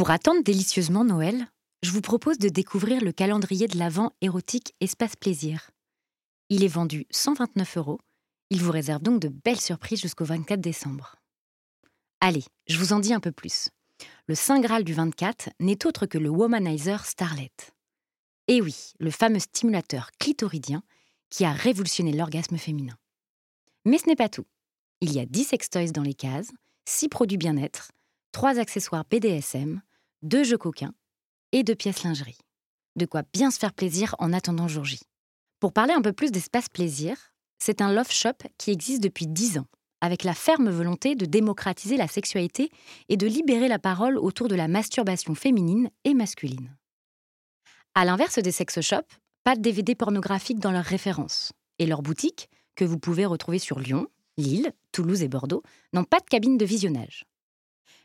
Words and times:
Pour 0.00 0.10
attendre 0.10 0.42
délicieusement 0.42 1.04
Noël, 1.04 1.46
je 1.82 1.90
vous 1.90 2.00
propose 2.00 2.38
de 2.38 2.48
découvrir 2.48 3.04
le 3.04 3.12
calendrier 3.12 3.68
de 3.68 3.76
l'Avent 3.76 4.12
érotique 4.22 4.74
Espace 4.80 5.14
Plaisir. 5.14 5.72
Il 6.48 6.64
est 6.64 6.68
vendu 6.68 7.04
129 7.10 7.76
euros. 7.76 8.00
Il 8.48 8.62
vous 8.62 8.72
réserve 8.72 9.02
donc 9.02 9.20
de 9.20 9.28
belles 9.28 9.60
surprises 9.60 10.00
jusqu'au 10.00 10.24
24 10.24 10.58
décembre. 10.58 11.16
Allez, 12.22 12.44
je 12.66 12.78
vous 12.78 12.94
en 12.94 12.98
dis 12.98 13.12
un 13.12 13.20
peu 13.20 13.30
plus. 13.30 13.68
Le 14.26 14.34
Saint 14.34 14.58
Graal 14.60 14.84
du 14.84 14.94
24 14.94 15.50
n'est 15.60 15.84
autre 15.84 16.06
que 16.06 16.16
le 16.16 16.30
Womanizer 16.30 17.04
Starlet. 17.04 17.52
Et 18.48 18.62
oui, 18.62 18.94
le 19.00 19.10
fameux 19.10 19.38
stimulateur 19.38 20.12
clitoridien 20.18 20.82
qui 21.28 21.44
a 21.44 21.52
révolutionné 21.52 22.14
l'orgasme 22.14 22.56
féminin. 22.56 22.96
Mais 23.84 23.98
ce 23.98 24.06
n'est 24.06 24.16
pas 24.16 24.30
tout. 24.30 24.46
Il 25.02 25.12
y 25.12 25.20
a 25.20 25.26
10 25.26 25.44
sextoys 25.44 25.92
dans 25.92 26.00
les 26.00 26.14
cases, 26.14 26.52
6 26.86 27.10
produits 27.10 27.36
bien-être, 27.36 27.92
3 28.32 28.58
accessoires 28.58 29.04
BDSM, 29.10 29.82
2 30.22 30.44
jeux 30.44 30.58
coquins 30.58 30.92
et 31.52 31.62
2 31.62 31.74
pièces 31.74 32.02
lingerie. 32.02 32.36
De 32.94 33.06
quoi 33.06 33.22
bien 33.32 33.50
se 33.50 33.58
faire 33.58 33.72
plaisir 33.72 34.14
en 34.18 34.34
attendant 34.34 34.68
jour 34.68 34.84
J. 34.84 35.00
Pour 35.60 35.72
parler 35.72 35.94
un 35.94 36.02
peu 36.02 36.12
plus 36.12 36.30
d'espace 36.30 36.68
plaisir, 36.68 37.16
c'est 37.58 37.80
un 37.80 37.90
love 37.90 38.10
shop 38.10 38.46
qui 38.58 38.70
existe 38.70 39.02
depuis 39.02 39.26
10 39.26 39.58
ans, 39.58 39.66
avec 40.02 40.24
la 40.24 40.34
ferme 40.34 40.68
volonté 40.68 41.14
de 41.14 41.24
démocratiser 41.24 41.96
la 41.96 42.06
sexualité 42.06 42.70
et 43.08 43.16
de 43.16 43.26
libérer 43.26 43.66
la 43.66 43.78
parole 43.78 44.18
autour 44.18 44.48
de 44.48 44.54
la 44.54 44.68
masturbation 44.68 45.34
féminine 45.34 45.88
et 46.04 46.12
masculine. 46.12 46.76
À 47.94 48.04
l'inverse 48.04 48.38
des 48.38 48.52
sex 48.52 48.82
shops, 48.82 49.18
pas 49.42 49.56
de 49.56 49.62
DVD 49.62 49.94
pornographiques 49.94 50.60
dans 50.60 50.70
leurs 50.70 50.84
références. 50.84 51.52
Et 51.78 51.86
leurs 51.86 52.02
boutiques, 52.02 52.50
que 52.74 52.84
vous 52.84 52.98
pouvez 52.98 53.24
retrouver 53.24 53.58
sur 53.58 53.80
Lyon, 53.80 54.06
Lille, 54.36 54.72
Toulouse 54.92 55.22
et 55.22 55.28
Bordeaux, 55.28 55.62
n'ont 55.94 56.04
pas 56.04 56.20
de 56.20 56.26
cabine 56.26 56.58
de 56.58 56.66
visionnage. 56.66 57.24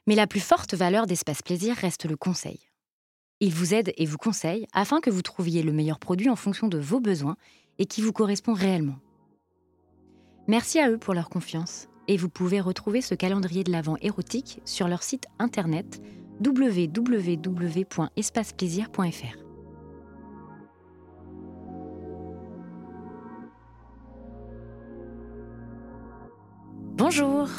Mais 0.08 0.16
la 0.16 0.28
plus 0.28 0.40
forte 0.40 0.74
valeur 0.74 1.08
d'Espace 1.08 1.42
Plaisir 1.42 1.76
reste 1.76 2.06
le 2.06 2.16
conseil. 2.16 2.60
Ils 3.40 3.54
vous 3.54 3.74
aident 3.74 3.92
et 3.98 4.06
vous 4.06 4.18
conseillent 4.18 4.68
afin 4.74 5.02
que 5.02 5.10
vous 5.10 5.22
trouviez 5.22 5.64
le 5.64 5.74
meilleur 5.74 6.00
produit 6.00 6.30
en 6.30 6.36
fonction 6.36 6.68
de 6.68 6.78
vos 6.78 7.00
besoins 7.00 7.38
et 7.80 7.86
qui 7.86 8.02
vous 8.02 8.14
correspond 8.14 8.54
réellement. 8.54 8.98
Merci 10.48 10.80
à 10.80 10.92
eux 10.92 10.98
pour 10.98 11.14
leur 11.14 11.30
confiance 11.30 11.88
et 12.08 12.18
vous 12.18 12.30
pouvez 12.30 12.62
retrouver 12.62 13.02
ce 13.02 13.16
calendrier 13.16 13.64
de 13.64 13.72
l'Avent 13.72 13.98
érotique 14.02 14.62
sur 14.64 14.88
leur 14.88 15.04
site 15.04 15.26
internet 15.40 16.02
www.espaceplaisir.fr. 16.46 19.45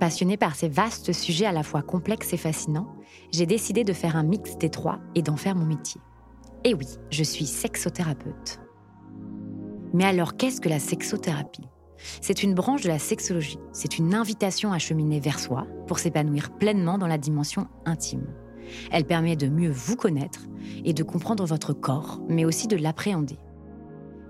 Passionnée 0.00 0.36
par 0.36 0.54
ces 0.54 0.68
vastes 0.68 1.12
sujets 1.12 1.46
à 1.46 1.52
la 1.52 1.62
fois 1.62 1.82
complexes 1.82 2.32
et 2.32 2.36
fascinants, 2.36 2.94
j'ai 3.32 3.46
décidé 3.46 3.84
de 3.84 3.92
faire 3.92 4.16
un 4.16 4.22
mix 4.22 4.58
des 4.58 4.70
trois 4.70 4.98
et 5.14 5.22
d'en 5.22 5.36
faire 5.36 5.54
mon 5.54 5.66
métier. 5.66 6.00
Et 6.64 6.74
oui, 6.74 6.86
je 7.10 7.22
suis 7.22 7.46
sexothérapeute. 7.46 8.60
Mais 9.92 10.04
alors, 10.04 10.36
qu'est-ce 10.36 10.60
que 10.60 10.68
la 10.68 10.80
sexothérapie? 10.80 11.68
C'est 12.20 12.42
une 12.42 12.54
branche 12.54 12.82
de 12.82 12.88
la 12.88 12.98
sexologie. 12.98 13.58
C'est 13.72 13.98
une 13.98 14.14
invitation 14.14 14.72
à 14.72 14.78
cheminer 14.78 15.20
vers 15.20 15.38
soi 15.38 15.66
pour 15.86 15.98
s'épanouir 15.98 16.50
pleinement 16.50 16.98
dans 16.98 17.06
la 17.06 17.18
dimension 17.18 17.68
intime. 17.84 18.26
Elle 18.90 19.04
permet 19.04 19.36
de 19.36 19.48
mieux 19.48 19.70
vous 19.70 19.96
connaître 19.96 20.40
et 20.84 20.92
de 20.92 21.02
comprendre 21.02 21.44
votre 21.44 21.72
corps, 21.72 22.20
mais 22.28 22.44
aussi 22.44 22.66
de 22.66 22.76
l'appréhender. 22.76 23.38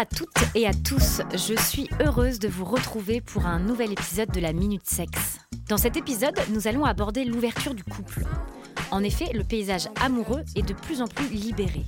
À 0.00 0.06
toutes 0.06 0.30
et 0.54 0.66
à 0.66 0.72
tous, 0.72 1.20
je 1.32 1.54
suis 1.60 1.90
heureuse 2.02 2.38
de 2.38 2.48
vous 2.48 2.64
retrouver 2.64 3.20
pour 3.20 3.44
un 3.44 3.58
nouvel 3.58 3.92
épisode 3.92 4.30
de 4.30 4.40
la 4.40 4.54
Minute 4.54 4.88
Sexe. 4.88 5.40
Dans 5.68 5.76
cet 5.76 5.98
épisode, 5.98 6.40
nous 6.54 6.66
allons 6.66 6.86
aborder 6.86 7.26
l'ouverture 7.26 7.74
du 7.74 7.84
couple. 7.84 8.24
En 8.92 9.04
effet, 9.04 9.30
le 9.34 9.44
paysage 9.44 9.90
amoureux 10.00 10.42
est 10.56 10.66
de 10.66 10.72
plus 10.72 11.02
en 11.02 11.06
plus 11.06 11.28
libéré. 11.28 11.84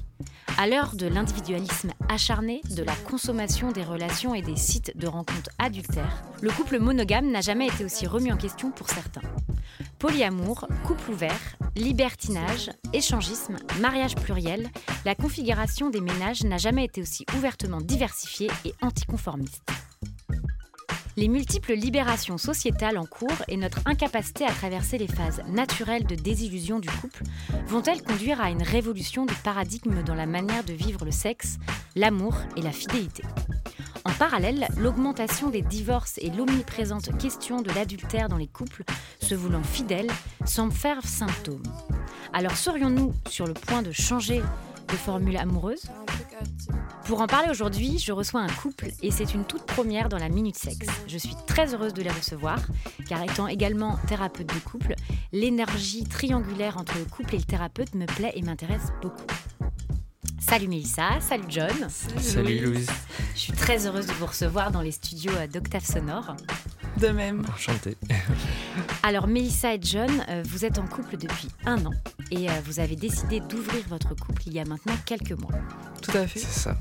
À 0.59 0.67
l'heure 0.67 0.95
de 0.95 1.07
l'individualisme 1.07 1.93
acharné, 2.11 2.61
de 2.77 2.83
la 2.83 2.95
consommation 3.09 3.73
des 3.73 3.83
relations 3.83 4.35
et 4.35 4.43
des 4.43 4.57
sites 4.57 4.95
de 4.95 5.07
rencontres 5.07 5.49
adultères, 5.59 6.23
le 6.43 6.51
couple 6.51 6.81
monogame 6.81 7.31
n'a 7.31 7.41
jamais 7.41 7.69
été 7.69 7.83
aussi 7.83 8.07
remis 8.07 8.31
en 8.31 8.37
question 8.37 8.73
pour 8.73 8.91
certains. 8.91 9.23
Polyamour, 10.03 10.67
couple 10.85 11.13
ouvert, 11.13 11.57
libertinage, 11.77 12.73
échangisme, 12.93 13.55
mariage 13.81 14.17
pluriel, 14.17 14.69
la 15.05 15.15
configuration 15.15 15.91
des 15.91 16.01
ménages 16.01 16.43
n'a 16.43 16.59
jamais 16.59 16.87
été 16.87 17.01
aussi 17.01 17.25
ouvertement 17.39 17.81
diversifiée 17.81 18.51
et 18.65 18.75
anticonformiste. 18.83 19.63
Les 21.17 21.29
multiples 21.29 21.75
libérations 21.75 22.37
sociétales 22.37 22.99
en 22.99 23.07
cours 23.07 23.45
et 23.47 23.57
notre 23.57 23.79
incapacité 23.85 24.45
à 24.45 24.51
traverser 24.51 24.99
les 24.99 25.07
phases 25.07 25.41
naturelles 25.47 26.05
de 26.05 26.17
désillusion 26.17 26.81
du 26.81 26.89
couple 26.89 27.23
vont-elles 27.69 28.03
conduire 28.03 28.41
à 28.41 28.51
une 28.51 28.65
révolution 28.65 29.25
du 29.25 29.35
paradigme 29.45 30.03
dans 30.03 30.17
la 30.17 30.27
manière 30.27 30.65
de 30.65 30.73
vivre 30.73 31.05
le 31.05 31.13
sexe, 31.13 31.59
l'amour 31.95 32.35
et 32.57 32.63
la 32.63 32.73
fidélité? 32.73 33.23
En 34.05 34.13
parallèle, 34.13 34.69
l'augmentation 34.79 35.51
des 35.51 35.63
divorces 35.63 36.19
et 36.19 36.31
l'omniprésente 36.31 37.17
question 37.19 37.61
de 37.61 37.71
l'adultère 37.73 38.29
dans 38.29 38.37
les 38.37 38.49
couples 38.49 38.85
se 39.21 39.35
voulant 39.35 39.63
fidèles 39.63 40.11
semble 40.45 40.73
faire 40.73 41.05
symptôme. 41.05 41.63
Alors 42.33 42.57
serions-nous 42.57 43.15
sur 43.29 43.47
le 43.47 43.55
point 43.55 43.83
de 43.83 43.93
changer 43.93 44.43
de 44.89 44.97
formules 44.97 45.37
amoureuses 45.37 45.85
Pour 47.05 47.21
en 47.21 47.27
parler 47.27 47.49
aujourd'hui, 47.51 47.99
je 47.99 48.13
reçois 48.13 48.41
un 48.41 48.49
couple 48.49 48.89
et 49.03 49.11
c'est 49.11 49.35
une 49.35 49.45
toute 49.45 49.67
première 49.67 50.09
dans 50.09 50.19
la 50.19 50.29
Minute 50.29 50.57
Sexe. 50.57 50.89
Je 51.07 51.19
suis 51.19 51.37
très 51.47 51.75
heureuse 51.75 51.95
de 51.95 52.03
les 52.03 52.11
recevoir 52.11 52.59
car 53.09 53.23
étant 53.23 53.47
également 53.47 53.99
thérapeute 54.09 54.53
de 54.53 54.61
couple, 54.61 54.95
l'énergie 55.33 56.05
triangulaire 56.05 56.77
entre 56.77 56.99
le 56.99 57.05
couple 57.05 57.35
et 57.35 57.39
le 57.39 57.45
thérapeute 57.45 57.95
me 57.95 58.07
plaît 58.07 58.33
et 58.35 58.43
m'intéresse 58.43 58.93
beaucoup. 59.01 59.27
Salut 60.41 60.69
Mélissa, 60.69 61.21
salut 61.21 61.45
John. 61.49 61.89
Salut, 61.89 62.59
Louise. 62.59 62.91
Je 63.35 63.41
suis 63.41 63.53
très 63.53 63.87
heureuse 63.87 64.07
de 64.07 64.13
vous 64.13 64.27
recevoir 64.27 64.71
dans 64.71 64.83
les 64.83 64.93
studios 64.93 65.33
d'Octave 65.53 65.85
Sonore. 65.85 66.37
De 66.99 67.09
même. 67.09 67.43
Enchanté. 67.53 67.97
Alors 69.03 69.27
Mélissa 69.27 69.75
et 69.75 69.79
John, 69.81 70.11
euh, 70.29 70.43
vous 70.47 70.65
êtes 70.65 70.79
en 70.79 70.87
couple 70.87 71.17
depuis 71.17 71.49
un 71.65 71.85
an 71.87 71.93
et 72.31 72.51
euh, 72.51 72.53
vous 72.65 72.81
avez 72.81 72.97
décidé 72.97 73.41
d'ouvrir 73.41 73.83
votre 73.89 74.15
couple 74.15 74.43
il 74.47 74.55
y 74.55 74.61
a 74.61 74.65
maintenant 74.65 74.95
quelques 75.07 75.33
mois. 75.33 75.53
Tout 76.03 76.17
à 76.17 76.27
fait. 76.27 76.41
C'est 76.41 76.61
ça. 76.61 76.77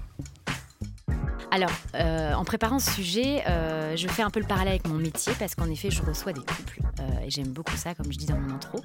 Alors, 1.54 1.72
euh, 1.96 2.34
en 2.34 2.46
préparant 2.46 2.80
ce 2.80 2.92
sujet, 2.92 3.44
euh, 3.46 3.98
je 3.98 4.08
fais 4.08 4.22
un 4.22 4.30
peu 4.30 4.40
le 4.40 4.48
parallèle 4.48 4.70
avec 4.70 4.88
mon 4.88 4.96
métier 4.96 5.34
parce 5.38 5.54
qu'en 5.54 5.70
effet, 5.70 5.92
je 5.92 6.02
reçois 6.02 6.32
des 6.32 6.40
couples 6.40 6.80
euh, 7.02 7.26
et 7.26 7.30
j'aime 7.30 7.50
beaucoup 7.50 7.76
ça, 7.76 7.94
comme 7.94 8.12
je 8.12 8.18
dis 8.18 8.26
dans 8.26 8.40
mon 8.40 8.56
intro. 8.56 8.80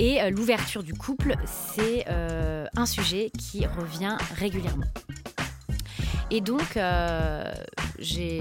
Et 0.00 0.18
l'ouverture 0.30 0.82
du 0.82 0.94
couple, 0.94 1.36
c'est 1.46 2.04
un 2.08 2.86
sujet 2.86 3.30
qui 3.38 3.66
revient 3.66 4.16
régulièrement. 4.36 4.86
Et 6.34 6.40
donc, 6.40 6.78
j'ai 7.98 8.40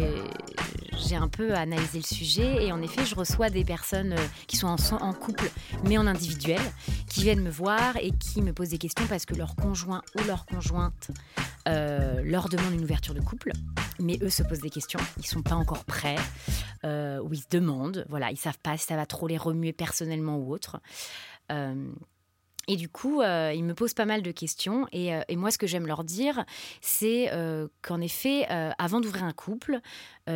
j'ai 0.97 1.15
un 1.15 1.27
peu 1.27 1.53
analysé 1.55 1.97
le 1.97 2.03
sujet 2.03 2.65
et 2.65 2.71
en 2.71 2.81
effet, 2.81 3.05
je 3.05 3.15
reçois 3.15 3.49
des 3.49 3.65
personnes 3.65 4.15
qui 4.47 4.55
sont 4.55 4.67
en, 4.67 5.13
couple 5.13 5.49
mais 5.85 5.97
en 5.97 6.07
individuel, 6.07 6.61
qui 7.09 7.23
viennent 7.23 7.41
me 7.41 7.49
voir 7.49 7.97
et 7.97 8.11
qui 8.11 8.41
me 8.41 8.53
posent 8.53 8.69
des 8.69 8.77
questions 8.77 9.05
parce 9.07 9.25
que 9.25 9.35
leur 9.35 9.55
conjoint 9.55 10.01
ou 10.17 10.23
leur 10.25 10.45
conjointe 10.45 11.11
euh, 11.67 12.21
leur 12.23 12.49
demande 12.49 12.73
une 12.73 12.83
ouverture 12.83 13.13
de 13.13 13.19
couple, 13.19 13.51
mais 13.99 14.17
eux 14.21 14.29
se 14.29 14.43
posent 14.43 14.61
des 14.61 14.69
questions, 14.69 14.99
ils 15.17 15.25
sont 15.25 15.41
pas 15.41 15.55
encore 15.55 15.83
prêts, 15.85 16.15
euh, 16.85 17.19
ou 17.21 17.33
ils 17.33 17.41
se 17.41 17.49
demandent, 17.49 18.05
voilà, 18.09 18.31
ils 18.31 18.38
savent 18.38 18.59
pas 18.63 18.77
si 18.77 18.85
ça 18.85 18.95
va 18.95 19.05
trop 19.05 19.27
les 19.27 19.38
remuer 19.38 19.73
personnellement 19.73 20.38
ou 20.38 20.53
autre. 20.53 20.79
Euh, 22.69 22.74
et 22.74 22.75
du 22.75 22.90
coup, 22.90 23.22
ils 23.22 23.63
me 23.63 23.74
posent 23.74 23.94
pas 23.94 24.06
mal 24.06 24.22
de 24.22 24.31
questions. 24.31 24.88
Et, 24.92 25.12
moi, 25.36 25.52
ce 25.52 25.58
que 25.58 25.68
j'aime 25.68 25.88
leur 25.88 26.04
dire, 26.04 26.46
c'est 26.81 27.30
qu'en 27.81 28.02
effet, 28.02 28.46
avant 28.78 29.02
d'ouvrir 29.02 29.24
un 29.24 29.34
couple, 29.34 29.80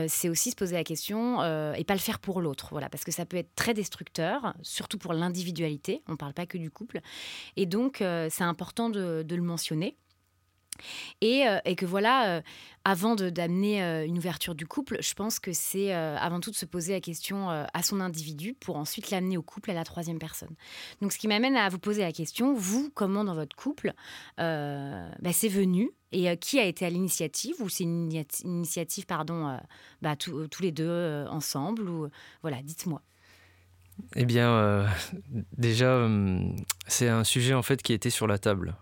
c'est 0.07 0.30
aussi 0.30 0.51
se 0.51 0.56
poser 0.56 0.75
la 0.75 0.83
question 0.83 1.42
et 1.74 1.83
pas 1.83 1.94
le 1.94 2.00
faire 2.00 2.19
pour 2.19 2.42
l'autre. 2.42 2.69
Voilà, 2.72 2.89
parce 2.89 3.04
que 3.04 3.12
ça 3.12 3.25
peut 3.25 3.38
être 3.38 3.54
très 3.56 3.74
destructeur, 3.74 4.54
surtout 4.62 4.98
pour 4.98 5.13
l'individualité. 5.13 6.01
On 6.07 6.13
ne 6.13 6.18
parle 6.18 6.33
pas 6.33 6.45
que 6.45 6.57
du 6.57 6.72
couple. 6.72 7.01
Et 7.56 7.66
donc, 7.66 7.98
c'est 8.00 8.44
important 8.44 8.89
de, 8.89 9.25
le 9.27 9.42
mentionner. 9.42 9.98
Euh, 11.24 11.60
et, 11.66 11.75
que 11.75 11.86
voilà, 11.86 12.38
euh, 12.38 12.42
avant 12.83 13.16
d'amener 13.16 13.83
euh, 13.83 14.06
une 14.06 14.18
ouverture 14.18 14.56
du 14.56 14.66
couple, 14.66 14.98
je 15.01 15.13
pense 15.13 15.39
que 15.39 15.54
c'est 15.54 15.94
avant 15.94 16.39
tout 16.39 16.51
de 16.51 16.56
se 16.56 16.66
poser 16.66 16.94
la 16.94 17.01
question 17.01 17.50
à 17.50 17.83
son 17.83 18.00
individu 18.00 18.54
pour 18.54 18.77
ensuite 18.77 19.12
l'amener 19.12 19.38
au 19.38 19.42
couple 19.42 19.72
à 19.72 19.74
la 19.74 19.83
troisième 19.83 20.19
personne. 20.19 20.56
Donc 21.01 21.13
ce 21.13 21.18
qui 21.18 21.27
m'amène 21.27 21.56
à 21.56 21.69
vous 21.69 21.80
poser 21.80 22.01
la 22.01 22.12
question, 22.12 22.54
vous, 22.54 22.92
comment 22.94 23.24
dans 23.24 23.36
votre 23.36 23.56
couple, 23.56 23.94
bah, 24.38 25.33
c'est 25.33 25.48
venu 25.48 25.92
et 26.12 26.38
qui 26.38 26.60
a 26.60 26.66
été 26.66 26.86
à 26.86 26.89
l'initiative 26.89 27.56
ou 27.60 27.69
c'est 27.69 27.83
une 27.83 28.12
initiative, 28.44 29.06
pardon, 29.06 29.57
bah, 30.01 30.16
tous 30.16 30.62
les 30.62 30.72
deux 30.72 31.25
ensemble 31.30 31.89
ou 31.89 32.07
voilà, 32.42 32.62
dites-moi. 32.62 33.01
Eh 34.16 34.25
bien, 34.25 34.86
déjà, 35.57 35.98
hum, 35.98 36.56
c'est 36.88 37.10
un 37.10 37.24
sujet 37.24 37.54
en 37.54 37.63
fait 37.63 37.81
qui 37.81 37.94
était 37.94 38.10
sur 38.10 38.27
la 38.27 38.38
table 38.38 38.75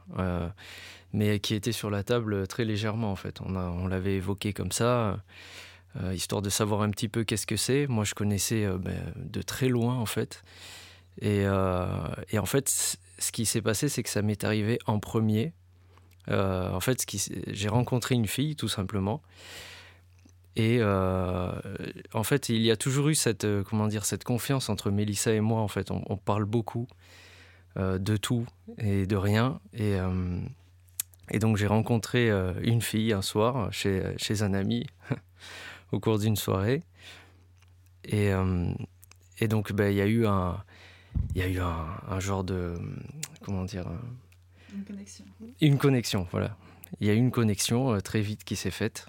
mais 1.14 1.40
qui 1.40 1.56
était 1.56 1.72
sur 1.72 1.90
la 1.90 2.04
table 2.04 2.48
très 2.48 2.66
légèrement 2.66 3.12
en 3.12 3.16
fait. 3.16 3.40
On, 3.42 3.56
on 3.56 3.88
l'avait 3.88 4.16
évoqué 4.16 4.52
comme 4.52 4.72
ça, 4.72 5.20
euh, 6.02 6.14
histoire 6.14 6.42
de 6.42 6.50
savoir 6.50 6.82
un 6.82 6.90
petit 6.90 7.08
peu 7.08 7.24
qu'est-ce 7.24 7.46
que 7.46 7.56
c'est. 7.56 7.86
Moi, 7.88 8.04
je 8.04 8.16
connaissais 8.16 8.66
euh, 8.66 8.78
ben, 8.80 9.14
de 9.16 9.42
très 9.44 9.68
loin 9.68 9.96
en 9.96 10.08
fait. 10.08 10.44
Et, 11.22 11.44
euh, 11.46 11.86
et 12.32 12.40
en 12.40 12.48
fait, 12.48 12.98
ce 13.20 13.32
qui 13.32 13.46
s'est 13.46 13.62
passé, 13.62 13.90
c'est 13.90 14.02
que 14.02 14.10
ça 14.10 14.24
m'est 14.24 14.44
arrivé 14.44 14.80
en 14.88 15.00
premier. 15.00 15.54
en 16.28 16.80
fait, 16.80 17.06
j'ai 17.48 17.68
rencontré 17.70 18.16
une 18.16 18.28
fille, 18.28 18.56
tout 18.56 18.68
simplement. 18.68 19.22
Et 20.56 20.84
en 20.84 22.24
fait, 22.24 22.50
il 22.50 22.62
y 22.62 22.72
a 22.72 22.78
toujours 22.78 23.10
eu 23.10 23.16
cette, 23.16 23.46
comment 23.64 23.88
dire, 23.88 24.06
cette 24.06 24.24
confiance 24.24 24.70
entre 24.70 24.90
Mélissa 24.90 25.32
et 25.34 25.42
moi. 25.42 25.62
En 25.62 25.68
fait, 25.68 25.92
on, 25.92 26.04
on 26.08 26.18
parle 26.18 26.46
beaucoup 26.46 26.88
de 27.76 28.18
tout 28.18 28.48
et 28.80 29.06
de 29.06 29.16
rien. 29.16 29.60
Et, 29.74 29.98
et 31.30 31.40
donc 31.40 31.58
j'ai 31.58 31.68
rencontré 31.68 32.30
euh, 32.30 32.54
une 32.62 32.82
fille 32.82 33.14
un 33.14 33.22
soir 33.22 33.72
chez, 33.72 34.04
chez 34.18 34.44
un 34.44 34.54
ami 34.54 34.88
au 35.92 36.00
cours 36.00 36.20
d'une 36.20 36.36
soirée. 36.36 36.84
Et, 38.06 38.34
euh, 38.34 38.74
et 39.40 39.48
donc 39.48 39.72
ben, 39.72 39.90
il 39.90 39.98
y 39.98 40.02
a 40.02 40.06
eu 40.06 40.26
un, 40.26 40.62
il 41.34 41.42
y 41.42 41.44
a 41.44 41.48
eu 41.48 41.60
un, 41.60 41.86
un, 42.10 42.20
genre 42.20 42.44
de 42.44 42.76
comment 43.42 43.64
dire 43.64 43.88
une 44.76 44.84
connexion. 44.84 45.26
Une 45.62 45.78
connexion, 45.78 46.28
voilà. 46.32 46.58
Il 47.00 47.08
y 47.08 47.10
a 47.10 47.14
eu 47.14 47.18
une 47.18 47.32
connexion 47.32 47.94
euh, 47.94 48.00
très 48.02 48.22
vite 48.22 48.44
qui 48.44 48.56
s'est 48.56 48.72
faite. 48.72 49.08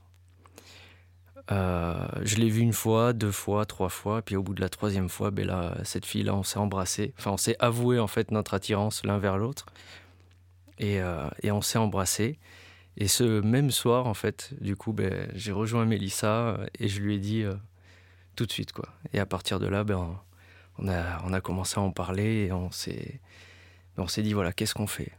je 1.51 2.37
l'ai 2.37 2.49
vue 2.49 2.61
une 2.61 2.73
fois, 2.73 3.13
deux 3.13 3.33
fois, 3.33 3.67
trois 3.67 3.89
fois, 3.89 4.23
puis 4.23 4.37
au 4.37 4.43
bout 4.43 4.55
de 4.55 4.61
la 4.61 4.69
troisième 4.69 5.09
fois, 5.09 5.33
ben 5.33 5.47
là, 5.47 5.77
cette 5.83 6.07
fille-là, 6.07 6.35
on 6.35 6.45
s'est 6.45 6.59
embrassé. 6.59 7.13
Enfin, 7.19 7.33
on 7.33 7.37
s'est 7.37 7.57
avoué 7.59 7.99
en 7.99 8.07
fait 8.07 8.31
notre 8.31 8.55
attirance 8.55 9.05
l'un 9.05 9.19
vers 9.19 9.37
l'autre. 9.37 9.67
Euh, 10.81 11.29
et, 11.43 11.51
on 11.51 11.61
s'est 11.61 11.79
embrassé. 11.79 12.39
Et 12.97 13.09
ce 13.09 13.41
même 13.41 13.71
soir, 13.71 14.07
en 14.07 14.15
fait, 14.15 14.55
du 14.61 14.77
coup, 14.77 14.93
ben, 14.93 15.29
j'ai 15.35 15.53
rejoint 15.53 15.85
Mélissa 15.85 16.49
euh, 16.49 16.67
et 16.79 16.89
je 16.89 17.01
lui 17.01 17.15
ai 17.15 17.19
dit 17.19 17.43
euh, 17.43 17.55
tout 18.37 18.47
de 18.47 18.53
suite, 18.53 18.73
quoi. 18.73 18.89
Et 19.13 19.19
à 19.19 19.27
partir 19.27 19.61
de 19.61 19.67
là, 19.67 19.85
ben, 19.85 20.21
on, 20.79 20.89
a, 20.89 21.41
commencé 21.41 21.79
à 21.79 21.83
en 21.83 21.91
parler 21.91 22.47
et 22.47 22.53
on 22.53 22.71
s'est, 22.71 23.21
ben, 23.97 24.05
on 24.05 24.09
s'est 24.09 24.23
dit, 24.23 24.33
voilà, 24.33 24.53
qu'est-ce 24.53 24.75
qu'on 24.75 24.87
fait? 24.87 25.13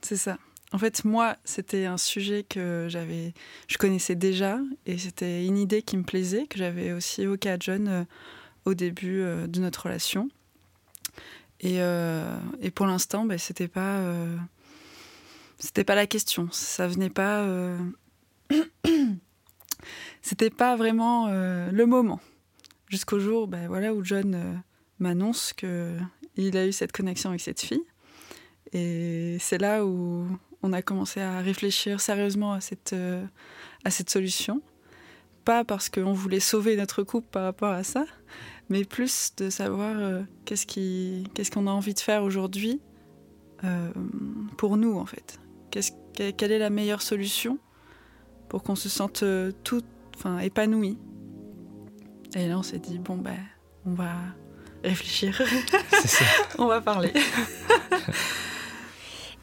C'est 0.00 0.16
ça. 0.16 0.38
En 0.72 0.78
fait, 0.78 1.04
moi, 1.04 1.36
c'était 1.44 1.86
un 1.86 1.96
sujet 1.96 2.44
que 2.44 2.86
j'avais, 2.90 3.32
je 3.68 3.78
connaissais 3.78 4.14
déjà 4.14 4.58
et 4.84 4.98
c'était 4.98 5.46
une 5.46 5.56
idée 5.56 5.80
qui 5.80 5.96
me 5.96 6.02
plaisait, 6.02 6.46
que 6.46 6.58
j'avais 6.58 6.92
aussi 6.92 7.22
évoquée 7.22 7.50
à 7.50 7.56
John 7.58 8.06
au 8.66 8.74
début 8.74 9.22
de 9.22 9.60
notre 9.60 9.84
relation. 9.84 10.28
Et, 11.60 11.80
pour 12.74 12.86
l'instant, 12.86 13.24
ben, 13.24 13.38
c'était 13.38 13.66
pas 13.66 14.02
c'était 15.58 15.84
pas 15.84 15.94
la 15.94 16.06
question. 16.06 16.48
Ça 16.52 16.86
venait 16.86 17.10
pas. 17.10 17.42
Euh, 17.42 17.78
c'était 20.22 20.50
pas 20.50 20.76
vraiment 20.76 21.26
euh, 21.28 21.70
le 21.72 21.86
moment. 21.86 22.20
Jusqu'au 22.88 23.18
jour 23.18 23.48
ben, 23.48 23.66
voilà, 23.66 23.92
où 23.92 24.04
John 24.04 24.34
euh, 24.34 24.54
m'annonce 24.98 25.52
qu'il 25.52 26.56
a 26.56 26.66
eu 26.66 26.72
cette 26.72 26.92
connexion 26.92 27.30
avec 27.30 27.40
cette 27.40 27.60
fille. 27.60 27.84
Et 28.72 29.36
c'est 29.40 29.58
là 29.58 29.84
où 29.84 30.26
on 30.62 30.72
a 30.72 30.82
commencé 30.82 31.20
à 31.20 31.40
réfléchir 31.40 32.00
sérieusement 32.00 32.52
à 32.52 32.60
cette, 32.60 32.94
à 33.84 33.90
cette 33.90 34.10
solution. 34.10 34.60
Pas 35.46 35.64
parce 35.64 35.88
qu'on 35.88 36.12
voulait 36.12 36.40
sauver 36.40 36.76
notre 36.76 37.02
couple 37.02 37.28
par 37.30 37.44
rapport 37.44 37.70
à 37.70 37.82
ça, 37.82 38.04
mais 38.68 38.84
plus 38.84 39.34
de 39.38 39.48
savoir 39.48 40.22
qu'est-ce 40.44 41.50
qu'on 41.50 41.66
a 41.66 41.70
envie 41.70 41.94
de 41.94 42.00
faire 42.00 42.24
aujourd'hui 42.24 42.82
pour 44.58 44.76
nous, 44.76 44.98
en 44.98 45.06
fait 45.06 45.40
quelle 45.70 46.52
est 46.52 46.58
la 46.58 46.70
meilleure 46.70 47.02
solution 47.02 47.58
pour 48.48 48.62
qu'on 48.62 48.74
se 48.74 48.88
sente 48.88 49.22
euh, 49.22 49.52
tout 49.64 49.82
enfin, 50.16 50.38
épanoui? 50.38 50.98
Et 52.34 52.48
là, 52.48 52.58
on 52.58 52.62
s'est 52.62 52.78
dit, 52.78 52.98
bon, 52.98 53.16
ben, 53.16 53.36
on 53.86 53.92
va 53.92 54.12
réfléchir. 54.84 55.40
on 56.58 56.66
va 56.66 56.80
parler. 56.80 57.12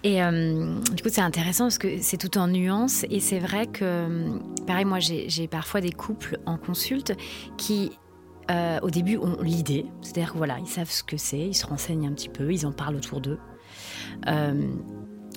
Et 0.03 0.21
euh, 0.21 0.79
du 0.93 1.01
coup, 1.01 1.09
c'est 1.11 1.21
intéressant 1.21 1.65
parce 1.65 1.79
que 1.79 1.99
c'est 1.99 2.17
tout 2.17 2.37
en 2.37 2.47
nuances. 2.47 3.05
Et 3.09 3.19
c'est 3.19 3.39
vrai 3.39 3.65
que, 3.65 4.37
pareil, 4.67 4.85
moi, 4.85 4.99
j'ai 4.99 5.47
parfois 5.47 5.81
des 5.81 5.91
couples 5.91 6.37
en 6.45 6.57
consulte 6.57 7.13
qui, 7.57 7.91
euh, 8.51 8.79
au 8.83 8.91
début, 8.91 9.17
ont 9.17 9.41
l'idée. 9.41 9.87
C'est-à-dire 10.01 10.33
que 10.33 10.37
voilà, 10.37 10.59
ils 10.59 10.67
savent 10.67 10.91
ce 10.91 11.01
que 11.01 11.17
c'est, 11.17 11.39
ils 11.39 11.55
se 11.55 11.65
renseignent 11.65 12.07
un 12.07 12.13
petit 12.13 12.29
peu, 12.29 12.53
ils 12.53 12.67
en 12.67 12.71
parlent 12.71 12.97
autour 12.97 13.19
d'eux. 13.19 13.39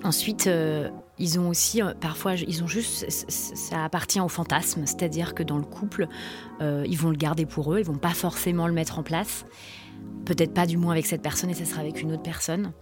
Ensuite, 0.05 0.47
euh, 0.47 0.91
ils 1.19 1.41
ont 1.41 1.49
aussi, 1.49 1.83
euh, 1.83 1.93
parfois, 2.01 2.35
ils 2.35 2.63
ont 2.63 2.69
juste, 2.69 3.11
ça 3.11 3.85
appartient 3.85 4.21
au 4.21 4.29
fantasme, 4.29 4.83
c'est-à-dire 4.87 5.35
que 5.35 5.43
dans 5.43 5.59
le 5.59 5.65
couple, 5.65 6.07
euh, 6.61 6.85
ils 6.87 6.97
vont 6.97 7.11
le 7.11 7.17
garder 7.17 7.47
pour 7.47 7.75
eux, 7.75 7.81
ils 7.81 7.85
vont 7.85 7.99
pas 7.99 8.15
forcément 8.15 8.69
le 8.69 8.73
mettre 8.73 8.99
en 8.99 9.03
place. 9.03 9.45
Peut-être 10.25 10.55
pas 10.55 10.67
du 10.67 10.77
moins 10.77 10.93
avec 10.93 11.07
cette 11.07 11.23
personne 11.23 11.51
et 11.51 11.55
ça 11.55 11.65
sera 11.65 11.81
avec 11.81 12.01
une 12.01 12.13
autre 12.13 12.23
personne. 12.23 12.73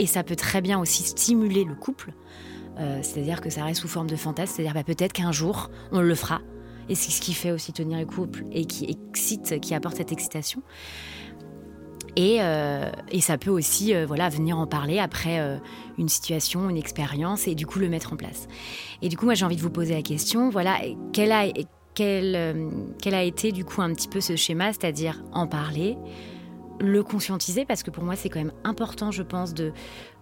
Et 0.00 0.06
ça 0.06 0.24
peut 0.24 0.34
très 0.34 0.60
bien 0.60 0.78
aussi 0.80 1.04
stimuler 1.04 1.64
le 1.64 1.74
couple, 1.74 2.12
c'est-à-dire 3.00 3.40
que 3.40 3.48
ça 3.48 3.64
reste 3.64 3.80
sous 3.80 3.88
forme 3.88 4.08
de 4.08 4.16
fantasme, 4.16 4.52
c'est-à-dire 4.54 4.74
bah, 4.74 4.84
peut-être 4.84 5.14
qu'un 5.14 5.32
jour, 5.32 5.70
on 5.92 6.02
le 6.02 6.14
fera. 6.14 6.42
Et 6.90 6.94
c'est 6.94 7.10
ce 7.10 7.22
qui 7.22 7.32
fait 7.32 7.50
aussi 7.50 7.72
tenir 7.72 7.98
le 7.98 8.04
couple 8.04 8.44
et 8.52 8.66
qui 8.66 8.84
excite, 8.84 9.58
qui 9.60 9.74
apporte 9.74 9.96
cette 9.96 10.12
excitation. 10.12 10.62
Et, 12.16 12.38
et, 13.10 13.20
ça 13.20 13.36
peut 13.36 13.50
aussi 13.50 13.92
voilà, 14.06 14.30
venir 14.30 14.58
en 14.58 14.66
parler 14.66 14.98
après 14.98 15.60
une 15.98 16.08
situation, 16.08 16.70
une 16.70 16.78
expérience, 16.78 17.46
et 17.46 17.54
du 17.54 17.66
coup 17.66 17.78
le 17.78 17.90
mettre 17.90 18.14
en 18.14 18.16
place. 18.16 18.48
Et 19.02 19.08
du 19.08 19.16
coup, 19.16 19.26
moi 19.26 19.34
j'ai 19.34 19.44
envie 19.44 19.56
de 19.56 19.60
vous 19.60 19.70
poser 19.70 19.94
la 19.94 20.02
question, 20.02 20.48
voilà, 20.48 20.78
quel 21.12 21.30
a, 21.32 21.44
été 23.22 23.52
du 23.52 23.64
coup 23.64 23.82
un 23.82 23.92
petit 23.92 24.08
peu 24.08 24.20
ce 24.20 24.36
schéma, 24.36 24.72
c'est-à-dire 24.72 25.22
en 25.32 25.46
parler, 25.46 25.96
le 26.80 27.02
conscientiser 27.02 27.64
parce 27.64 27.82
que 27.82 27.90
pour 27.90 28.04
moi 28.04 28.16
c'est 28.16 28.28
quand 28.28 28.38
même 28.38 28.52
important 28.64 29.10
je 29.10 29.22
pense 29.22 29.54
de, 29.54 29.72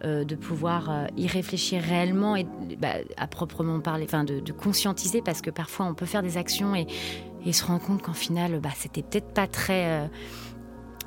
euh, 0.04 0.24
pouvoir 0.40 0.90
euh, 0.90 1.06
y 1.16 1.26
réfléchir 1.26 1.82
réellement 1.82 2.36
et 2.36 2.46
bah, 2.78 2.94
à 3.16 3.26
proprement 3.26 3.80
parler 3.80 4.04
enfin 4.04 4.24
de, 4.24 4.52
conscientiser 4.52 5.22
parce 5.22 5.40
que 5.40 5.50
parfois 5.50 5.86
on 5.86 5.94
peut 5.94 6.06
faire 6.06 6.22
des 6.22 6.36
actions 6.36 6.74
et, 6.74 6.86
se 7.52 7.64
rendre 7.64 7.82
compte 7.82 8.02
qu'en 8.02 8.14
final 8.14 8.60
bah, 8.60 8.70
c'était 8.76 9.02
peut-être 9.02 9.34
pas 9.34 9.46
très 9.46 9.84
euh, 9.86 10.06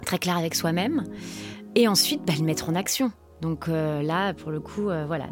très 0.06 0.18
clair 0.18 0.38
avec 0.38 0.56
soi-même. 0.56 1.04
Et 1.76 1.88
ensuite 1.88 2.22
bah, 2.26 2.34
le 2.38 2.46
mettre 2.46 2.70
en 2.70 2.76
action. 2.76 3.12
Donc 3.42 3.68
là 3.68 4.34
pour 4.34 4.50
le 4.50 4.60
coup 4.60 4.84
voilà 4.84 5.28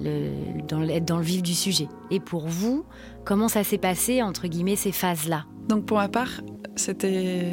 le, 0.00 0.62
dans, 0.68 0.80
être 0.82 1.04
dans 1.04 1.18
le 1.18 1.24
vif 1.24 1.42
du 1.42 1.54
sujet. 1.54 1.88
Et 2.10 2.20
pour 2.20 2.46
vous 2.46 2.84
comment 3.24 3.48
ça 3.48 3.64
s'est 3.64 3.78
passé 3.78 4.22
entre 4.22 4.46
guillemets 4.46 4.76
ces 4.76 4.92
phases 4.92 5.28
là 5.28 5.44
donc 5.68 5.86
pour 5.86 5.96
ma 5.96 6.08
part 6.08 6.40
c'était 6.76 7.52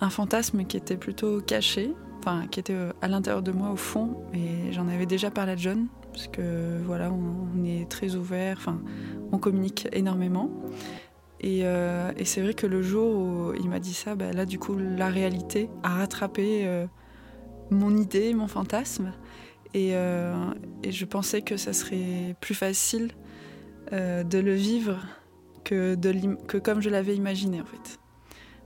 un 0.00 0.10
fantasme 0.10 0.64
qui 0.64 0.76
était 0.76 0.96
plutôt 0.96 1.40
caché, 1.40 1.92
enfin 2.18 2.46
qui 2.50 2.60
était 2.60 2.72
euh, 2.72 2.92
à 3.02 3.08
l'intérieur 3.08 3.42
de 3.42 3.52
moi 3.52 3.70
au 3.70 3.76
fond, 3.76 4.16
et 4.32 4.72
j'en 4.72 4.88
avais 4.88 5.06
déjà 5.06 5.30
parlé 5.30 5.52
à 5.52 5.56
John, 5.56 5.88
parce 6.12 6.28
que 6.28 6.78
voilà, 6.84 7.12
on, 7.12 7.64
est 7.64 7.88
très 7.88 8.14
ouvert, 8.14 8.56
enfin 8.58 8.80
on 9.32 9.38
communique 9.38 9.88
énormément. 9.92 10.50
Et, 11.40 11.64
euh, 11.64 12.12
c'est 12.24 12.42
vrai 12.42 12.54
que 12.54 12.66
le 12.66 12.82
jour 12.82 13.16
où 13.16 13.54
il 13.54 13.68
m'a 13.68 13.80
dit 13.80 13.94
ça, 13.94 14.14
bah, 14.14 14.32
là 14.32 14.44
du 14.44 14.58
coup 14.58 14.76
la 14.76 15.08
réalité 15.08 15.70
a 15.82 15.96
rattrapé 15.96 16.66
euh, 16.66 16.86
mon 17.70 17.96
idée, 17.96 18.34
mon 18.34 18.46
fantasme, 18.46 19.12
et, 19.72 19.92
je 19.92 21.04
pensais 21.04 21.42
que 21.42 21.56
ça 21.56 21.72
serait 21.72 22.34
plus 22.40 22.54
facile 22.54 23.12
de 23.92 24.38
le 24.38 24.54
vivre 24.54 24.98
que, 25.64 25.96
comme 26.58 26.82
je 26.82 26.90
l'avais 26.90 27.14
imaginé 27.14 27.60
en 27.60 27.64
fait. 27.64 28.00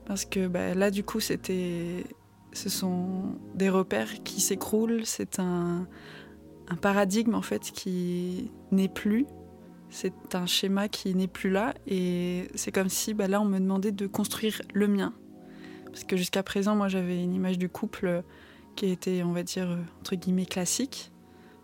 Parce 0.06 0.24
que 0.24 0.46
bah, 0.46 0.74
là, 0.74 0.90
du 0.90 1.02
coup, 1.02 1.20
c'était, 1.20 2.04
ce 2.52 2.68
sont 2.68 3.36
des 3.54 3.70
repères 3.70 4.22
qui 4.22 4.40
s'écroulent. 4.40 5.04
C'est 5.04 5.38
un, 5.38 5.86
paradigme 6.80 7.34
en 7.34 7.42
fait 7.42 7.60
qui 7.60 8.50
n'est 8.70 8.88
plus. 8.88 9.26
C'est 9.96 10.34
un 10.34 10.44
schéma 10.44 10.88
qui 10.88 11.14
n'est 11.14 11.28
plus 11.28 11.50
là. 11.50 11.72
Et 11.86 12.48
c'est 12.56 12.72
comme 12.72 12.88
si 12.88 13.14
bah, 13.14 13.28
là, 13.28 13.40
on 13.40 13.44
me 13.44 13.60
demandait 13.60 13.92
de 13.92 14.08
construire 14.08 14.60
le 14.72 14.88
mien. 14.88 15.14
Parce 15.86 16.02
que 16.02 16.16
jusqu'à 16.16 16.42
présent, 16.42 16.74
moi, 16.74 16.88
j'avais 16.88 17.22
une 17.22 17.32
image 17.32 17.58
du 17.58 17.68
couple 17.68 18.24
qui 18.74 18.86
était, 18.86 19.22
on 19.22 19.30
va 19.30 19.44
dire, 19.44 19.78
entre 20.00 20.16
guillemets, 20.16 20.46
classique, 20.46 21.12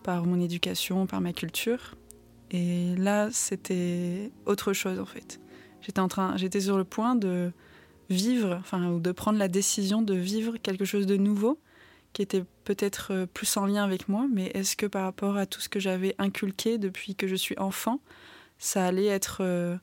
par 0.05 0.27
mon 0.27 0.41
éducation, 0.41 1.09
par 1.09 1.21
ma 1.21 1.33
culture. 1.33 1.97
Et 2.53 2.95
là, 2.95 3.31
c'était 3.33 4.31
autre 4.47 4.75
chose, 4.75 5.01
en 5.01 5.07
fait. 5.07 5.41
J'étais, 5.81 5.99
en 5.99 6.07
train, 6.07 6.37
j'étais 6.37 6.61
sur 6.61 6.79
le 6.79 6.85
point 6.85 7.17
de 7.17 7.51
vivre, 8.11 8.59
enfin, 8.61 8.93
ou 8.93 9.01
de 9.01 9.11
prendre 9.11 9.41
la 9.41 9.49
décision 9.49 10.03
de 10.03 10.15
vivre 10.15 10.57
quelque 10.57 10.85
chose 10.85 11.07
de 11.07 11.17
nouveau 11.17 11.59
qui 12.13 12.23
était 12.23 12.45
peut-être 12.75 13.12
euh, 13.12 13.27
plus 13.27 13.57
en 13.57 13.67
lien 13.67 13.83
avec 13.83 14.09
moi, 14.09 14.29
mais 14.33 14.47
est-ce 14.55 14.77
que 14.77 14.87
par 14.87 15.03
rapport 15.03 15.37
à 15.37 15.45
tout 15.45 15.61
ce 15.61 15.69
que 15.69 15.81
j'avais 15.81 16.15
inculqué 16.19 16.79
depuis 16.79 17.17
que 17.17 17.27
je 17.27 17.35
suis 17.35 17.59
enfant, 17.59 18.00
ça 18.59 18.87
allait 18.87 19.07
être 19.07 19.39
euh, 19.41 19.77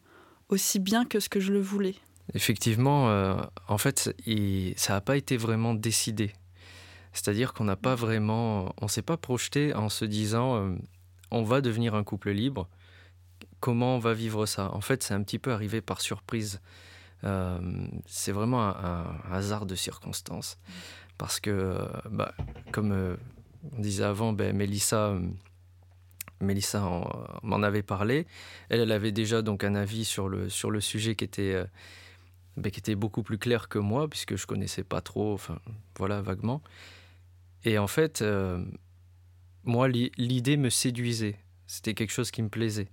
aussi 0.48 0.80
bien 0.80 1.04
que 1.04 1.20
ce 1.20 1.28
que 1.28 1.42
je 1.42 1.52
le 1.52 1.60
voulais? 1.60 1.96
Effectivement, 2.34 3.10
euh, 3.10 3.36
en 3.68 3.78
fait, 3.78 4.16
ça 4.78 4.94
n'a 4.94 5.02
pas 5.02 5.18
été 5.18 5.36
vraiment 5.36 5.74
décidé. 5.74 6.32
C'est-à-dire 7.12 7.54
qu'on 7.54 7.66
n'a 7.66 7.76
pas 7.76 7.96
vraiment, 7.96 8.74
on 8.80 8.88
s'est 8.88 9.02
pas 9.02 9.18
projeté 9.18 9.74
en 9.74 9.90
se 9.90 10.06
disant, 10.06 10.78
on 11.32 11.44
va 11.44 11.60
devenir 11.60 11.94
un 11.94 12.06
couple 12.06 12.30
libre. 12.30 12.70
Comment 13.60 13.96
on 13.96 14.00
va 14.00 14.14
vivre 14.14 14.46
ça? 14.46 14.72
En 14.74 14.82
fait, 14.82 15.04
c'est 15.04 15.14
un 15.14 15.24
petit 15.24 15.40
peu 15.40 15.52
arrivé 15.52 15.82
par 15.82 16.00
surprise. 16.00 16.62
Euh, 17.24 17.60
c'est 18.06 18.32
vraiment 18.32 18.62
un, 18.62 19.06
hasard 19.32 19.66
de 19.66 19.76
circonstances. 19.76 20.58
Parce 21.18 21.40
que, 21.40 21.78
bah, 22.10 22.34
comme 22.72 22.92
euh, 22.92 23.16
on 23.76 23.82
disait 23.82 24.04
avant, 24.04 24.34
ben, 24.34 24.56
Mélissa, 24.56 25.10
euh, 25.10 25.28
Mélissa 26.42 26.88
m'en 27.42 27.64
avait 27.64 27.84
parlé. 27.84 28.28
Elle, 28.70 28.92
avait 28.92 29.12
déjà 29.12 29.42
donc 29.42 29.64
un 29.64 29.76
avis 29.76 30.06
sur 30.06 30.30
le, 30.30 30.50
sur 30.50 30.70
le 30.70 30.80
sujet 30.80 31.16
qui 31.16 31.24
était, 31.24 31.64
ben, 32.56 32.72
qui 32.72 32.80
était 32.80 32.96
beaucoup 32.96 33.24
plus 33.24 33.40
clair 33.40 33.68
que 33.68 33.80
moi, 33.80 34.08
puisque 34.08 34.36
je 34.36 34.46
connaissais 34.46 34.84
pas 34.84 35.02
trop, 35.02 35.34
enfin, 35.34 35.60
voilà, 35.98 36.22
vaguement. 36.22 36.62
Et 37.64 37.80
en 37.80 37.88
fait, 37.88 38.24
moi, 39.64 39.88
l'idée 39.88 40.58
me 40.58 40.70
séduisait. 40.70 41.40
C'était 41.66 41.96
quelque 41.96 42.12
chose 42.12 42.30
qui 42.30 42.44
me 42.44 42.50
plaisait. 42.50 42.90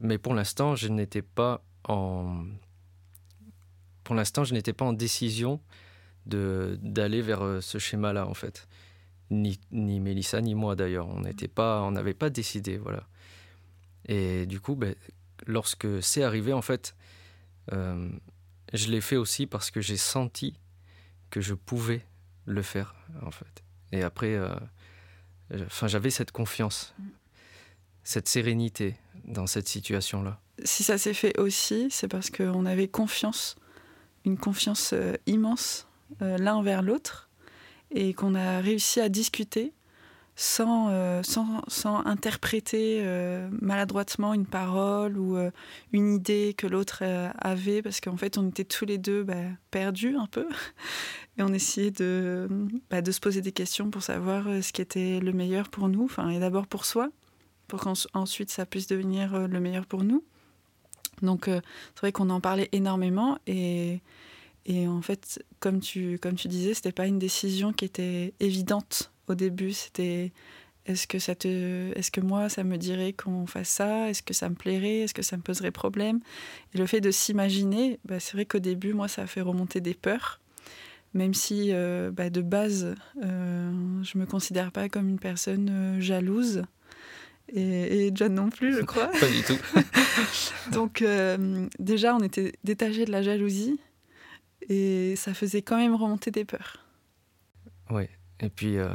Mais 0.00 0.18
pour 0.18 0.34
l'instant, 0.34 0.74
je 0.74 0.88
n'étais 0.88 1.22
pas 1.22 1.64
en... 1.84 2.44
Pour 4.02 4.16
l'instant, 4.16 4.42
je 4.42 4.52
n'étais 4.52 4.72
pas 4.72 4.84
en 4.84 4.92
décision 4.92 5.60
d'aller 6.26 7.22
vers 7.22 7.42
euh, 7.42 7.60
ce 7.60 7.78
schéma-là, 7.78 8.26
en 8.26 8.34
fait. 8.34 8.68
Ni, 9.30 9.58
ni 9.70 10.00
Mélissa, 10.00 10.40
ni 10.40 10.54
moi, 10.54 10.76
d'ailleurs. 10.76 11.08
On 11.08 11.20
n'était 11.20 11.48
pas, 11.48 11.82
on 11.82 11.92
n'avait 11.92 12.14
pas 12.14 12.30
décidé, 12.30 12.76
voilà. 12.76 13.06
Et 14.06 14.46
du 14.46 14.60
coup, 14.60 14.74
ben, 14.74 14.94
lorsque 15.46 16.02
c'est 16.02 16.22
arrivé, 16.22 16.52
en 16.52 16.62
fait, 16.62 16.94
euh, 17.72 18.08
je 18.72 18.88
l'ai 18.88 19.00
fait 19.00 19.16
aussi 19.16 19.46
parce 19.46 19.70
que 19.70 19.80
j'ai 19.80 19.96
senti 19.96 20.54
que 21.30 21.40
je 21.40 21.54
pouvais 21.54 22.04
le 22.44 22.62
faire, 22.62 22.94
en 23.22 23.30
fait. 23.30 23.62
Et 23.92 24.02
après, 24.02 24.34
euh, 24.34 24.54
enfin, 25.66 25.86
j'avais 25.86 26.10
cette 26.10 26.32
confiance, 26.32 26.94
cette 28.02 28.28
sérénité 28.28 28.96
dans 29.24 29.46
cette 29.46 29.68
situation-là 29.68 30.40
si 30.64 30.82
ça 30.82 30.98
s'est 30.98 31.14
fait 31.14 31.38
aussi, 31.38 31.88
c'est 31.90 32.08
parce 32.08 32.30
qu'on 32.30 32.66
avait 32.66 32.88
confiance, 32.88 33.56
une 34.24 34.38
confiance 34.38 34.94
immense 35.26 35.86
l'un 36.20 36.54
envers 36.54 36.82
l'autre, 36.82 37.28
et 37.90 38.14
qu'on 38.14 38.34
a 38.34 38.60
réussi 38.60 39.00
à 39.00 39.08
discuter 39.08 39.72
sans, 40.34 40.88
euh, 40.90 41.22
sans, 41.22 42.06
interpréter 42.06 43.04
maladroitement 43.60 44.32
une 44.32 44.46
parole 44.46 45.18
ou 45.18 45.36
une 45.92 46.14
idée 46.14 46.54
que 46.56 46.66
l'autre 46.66 47.02
avait, 47.38 47.82
parce 47.82 48.00
qu'en 48.00 48.16
fait 48.16 48.38
on 48.38 48.48
était 48.48 48.64
tous 48.64 48.84
les 48.84 48.98
deux 48.98 49.24
bah, 49.24 49.34
perdus 49.70 50.16
un 50.16 50.26
peu, 50.26 50.48
et 51.38 51.42
on 51.42 51.52
essayait 51.52 51.90
de, 51.90 52.48
bah, 52.90 53.02
de 53.02 53.12
se 53.12 53.20
poser 53.20 53.40
des 53.40 53.52
questions 53.52 53.90
pour 53.90 54.02
savoir 54.02 54.44
ce 54.62 54.72
qui 54.72 54.80
était 54.80 55.20
le 55.20 55.32
meilleur 55.32 55.68
pour 55.68 55.88
nous, 55.88 56.04
enfin, 56.04 56.30
et 56.30 56.40
d'abord 56.40 56.66
pour 56.66 56.86
soi, 56.86 57.10
pour 57.68 57.80
qu'ensuite 57.80 58.50
ça 58.50 58.66
puisse 58.66 58.86
devenir 58.86 59.48
le 59.48 59.60
meilleur 59.60 59.86
pour 59.86 60.02
nous. 60.02 60.24
Donc 61.22 61.48
euh, 61.48 61.60
c'est 61.94 62.00
vrai 62.00 62.12
qu'on 62.12 62.30
en 62.30 62.40
parlait 62.40 62.68
énormément 62.72 63.38
et, 63.46 64.00
et 64.66 64.86
en 64.88 65.00
fait, 65.00 65.44
comme 65.62 65.80
tu, 65.80 66.18
comme 66.18 66.34
tu 66.34 66.48
disais, 66.48 66.74
c'était 66.74 66.92
pas 66.92 67.06
une 67.06 67.20
décision 67.20 67.72
qui 67.72 67.84
était 67.84 68.34
évidente 68.40 69.12
au 69.28 69.34
début. 69.34 69.72
C'était 69.72 70.32
est-ce 70.86 71.06
que 71.06 71.20
ça 71.20 71.36
te, 71.36 71.96
est-ce 71.96 72.10
que 72.10 72.20
moi 72.20 72.48
ça 72.48 72.64
me 72.64 72.76
dirait 72.76 73.12
qu'on 73.12 73.46
fasse 73.46 73.68
ça? 73.68 74.10
Est-ce 74.10 74.22
que 74.22 74.34
ça 74.34 74.48
me 74.48 74.56
plairait? 74.56 74.98
Est-ce 74.98 75.14
que 75.14 75.22
ça 75.22 75.36
me 75.36 75.42
poserait 75.42 75.70
problème? 75.70 76.18
Et 76.74 76.78
le 76.78 76.86
fait 76.86 77.00
de 77.00 77.12
s'imaginer, 77.12 78.00
bah, 78.04 78.18
c'est 78.18 78.32
vrai 78.32 78.44
qu'au 78.44 78.58
début, 78.58 78.92
moi, 78.92 79.06
ça 79.06 79.22
a 79.22 79.26
fait 79.26 79.40
remonter 79.40 79.80
des 79.80 79.94
peurs. 79.94 80.40
Même 81.14 81.34
si 81.34 81.68
euh, 81.70 82.10
bah, 82.10 82.28
de 82.28 82.40
base, 82.40 82.96
euh, 83.22 84.02
je 84.02 84.18
me 84.18 84.26
considère 84.26 84.72
pas 84.72 84.88
comme 84.88 85.08
une 85.08 85.20
personne 85.20 86.00
jalouse 86.00 86.64
et, 87.54 88.10
John 88.14 88.34
non 88.34 88.50
plus, 88.50 88.74
je 88.74 88.80
crois. 88.84 89.08
Pas 89.08 89.28
du 89.28 89.42
tout. 89.42 89.58
Donc 90.72 91.02
euh, 91.02 91.68
déjà, 91.78 92.16
on 92.16 92.20
était 92.20 92.52
détaché 92.64 93.04
de 93.04 93.12
la 93.12 93.22
jalousie 93.22 93.78
et 94.68 95.16
ça 95.16 95.34
faisait 95.34 95.62
quand 95.62 95.76
même 95.76 95.94
remonter 95.94 96.30
des 96.30 96.44
peurs. 96.44 96.84
Oui, 97.90 98.04
et 98.40 98.48
puis 98.48 98.78
euh, 98.78 98.88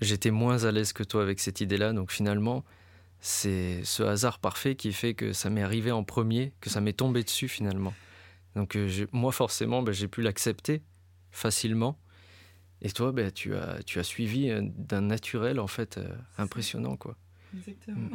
j'étais 0.00 0.30
moins 0.30 0.64
à 0.64 0.72
l'aise 0.72 0.92
que 0.92 1.02
toi 1.02 1.22
avec 1.22 1.40
cette 1.40 1.60
idée-là, 1.60 1.92
donc 1.92 2.12
finalement, 2.12 2.64
c'est 3.20 3.82
ce 3.84 4.02
hasard 4.02 4.38
parfait 4.38 4.76
qui 4.76 4.92
fait 4.92 5.14
que 5.14 5.32
ça 5.32 5.50
m'est 5.50 5.62
arrivé 5.62 5.90
en 5.90 6.04
premier, 6.04 6.52
que 6.60 6.70
ça 6.70 6.80
m'est 6.80 6.92
tombé 6.92 7.22
dessus 7.22 7.48
finalement. 7.48 7.94
Donc 8.54 8.76
euh, 8.76 9.06
moi 9.12 9.32
forcément, 9.32 9.82
ben, 9.82 9.92
j'ai 9.92 10.08
pu 10.08 10.22
l'accepter 10.22 10.82
facilement. 11.30 11.98
Et 12.82 12.90
toi, 12.90 13.12
ben, 13.12 13.30
tu, 13.30 13.54
as, 13.54 13.82
tu 13.84 13.98
as 13.98 14.02
suivi 14.02 14.50
d'un 14.76 15.00
naturel 15.00 15.58
en 15.58 15.66
fait 15.66 15.98
impressionnant 16.38 16.96
quoi. 16.96 17.16
Exactement. 17.56 18.10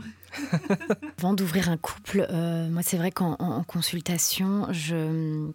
Avant 1.17 1.33
d'ouvrir 1.33 1.69
un 1.69 1.77
couple, 1.77 2.25
euh, 2.29 2.69
moi 2.69 2.81
c'est 2.81 2.97
vrai 2.97 3.11
qu'en 3.11 3.63
consultation, 3.63 4.71
je... 4.71 5.51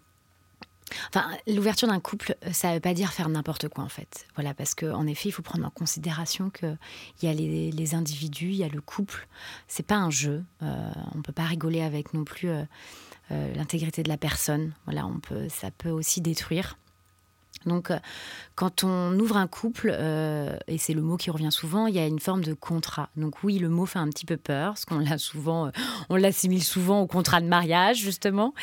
Enfin, 1.09 1.29
l'ouverture 1.47 1.87
d'un 1.87 1.99
couple, 1.99 2.35
ça 2.51 2.69
ne 2.69 2.75
veut 2.75 2.79
pas 2.79 2.93
dire 2.93 3.11
faire 3.11 3.29
n'importe 3.29 3.69
quoi 3.69 3.83
en 3.83 3.89
fait. 3.89 4.27
Voilà, 4.35 4.53
parce 4.53 4.75
qu'en 4.75 5.07
effet, 5.07 5.29
il 5.29 5.31
faut 5.31 5.41
prendre 5.41 5.65
en 5.65 5.69
considération 5.69 6.49
qu'il 6.49 6.77
y 7.23 7.27
a 7.27 7.33
les, 7.33 7.95
individus, 7.95 8.49
il 8.49 8.57
y 8.57 8.63
a 8.63 8.67
le 8.67 8.81
couple. 8.81 9.27
C'est 9.67 9.85
pas 9.85 9.95
un 9.95 10.09
jeu. 10.09 10.43
Euh, 10.61 10.91
on 11.13 11.17
ne 11.17 11.23
peut 11.23 11.33
pas 11.33 11.45
rigoler 11.45 11.81
avec 11.81 12.13
non 12.13 12.23
plus 12.23 12.49
euh, 12.49 12.65
l'intégrité 13.55 14.03
de 14.03 14.09
la 14.09 14.17
personne. 14.17 14.73
Voilà, 14.85 15.05
on 15.07 15.19
peut, 15.19 15.49
ça 15.49 15.71
peut 15.71 15.89
aussi 15.89 16.21
détruire. 16.21 16.77
Donc, 17.65 17.91
euh, 17.91 17.99
quand 18.55 18.83
on 18.83 19.17
ouvre 19.19 19.37
un 19.37 19.47
couple, 19.47 19.91
euh, 19.91 20.55
et 20.67 20.77
c'est 20.77 20.93
le 20.93 21.01
mot 21.01 21.17
qui 21.17 21.29
revient 21.29 21.51
souvent, 21.51 21.87
il 21.87 21.95
y 21.95 21.99
a 21.99 22.05
une 22.05 22.19
forme 22.19 22.43
de 22.43 22.53
contrat. 22.53 23.09
Donc 23.15 23.43
oui, 23.43 23.59
le 23.59 23.69
mot 23.69 23.85
fait 23.85 23.99
un 23.99 24.09
petit 24.09 24.25
peu 24.25 24.37
peur, 24.37 24.73
parce 24.73 24.85
qu'on 24.85 24.99
l'a 24.99 25.17
souvent, 25.17 25.67
euh, 25.67 25.71
on 26.09 26.15
l'assimile 26.15 26.63
souvent 26.63 27.01
au 27.01 27.07
contrat 27.07 27.41
de 27.41 27.47
mariage 27.47 27.97
justement, 27.97 28.53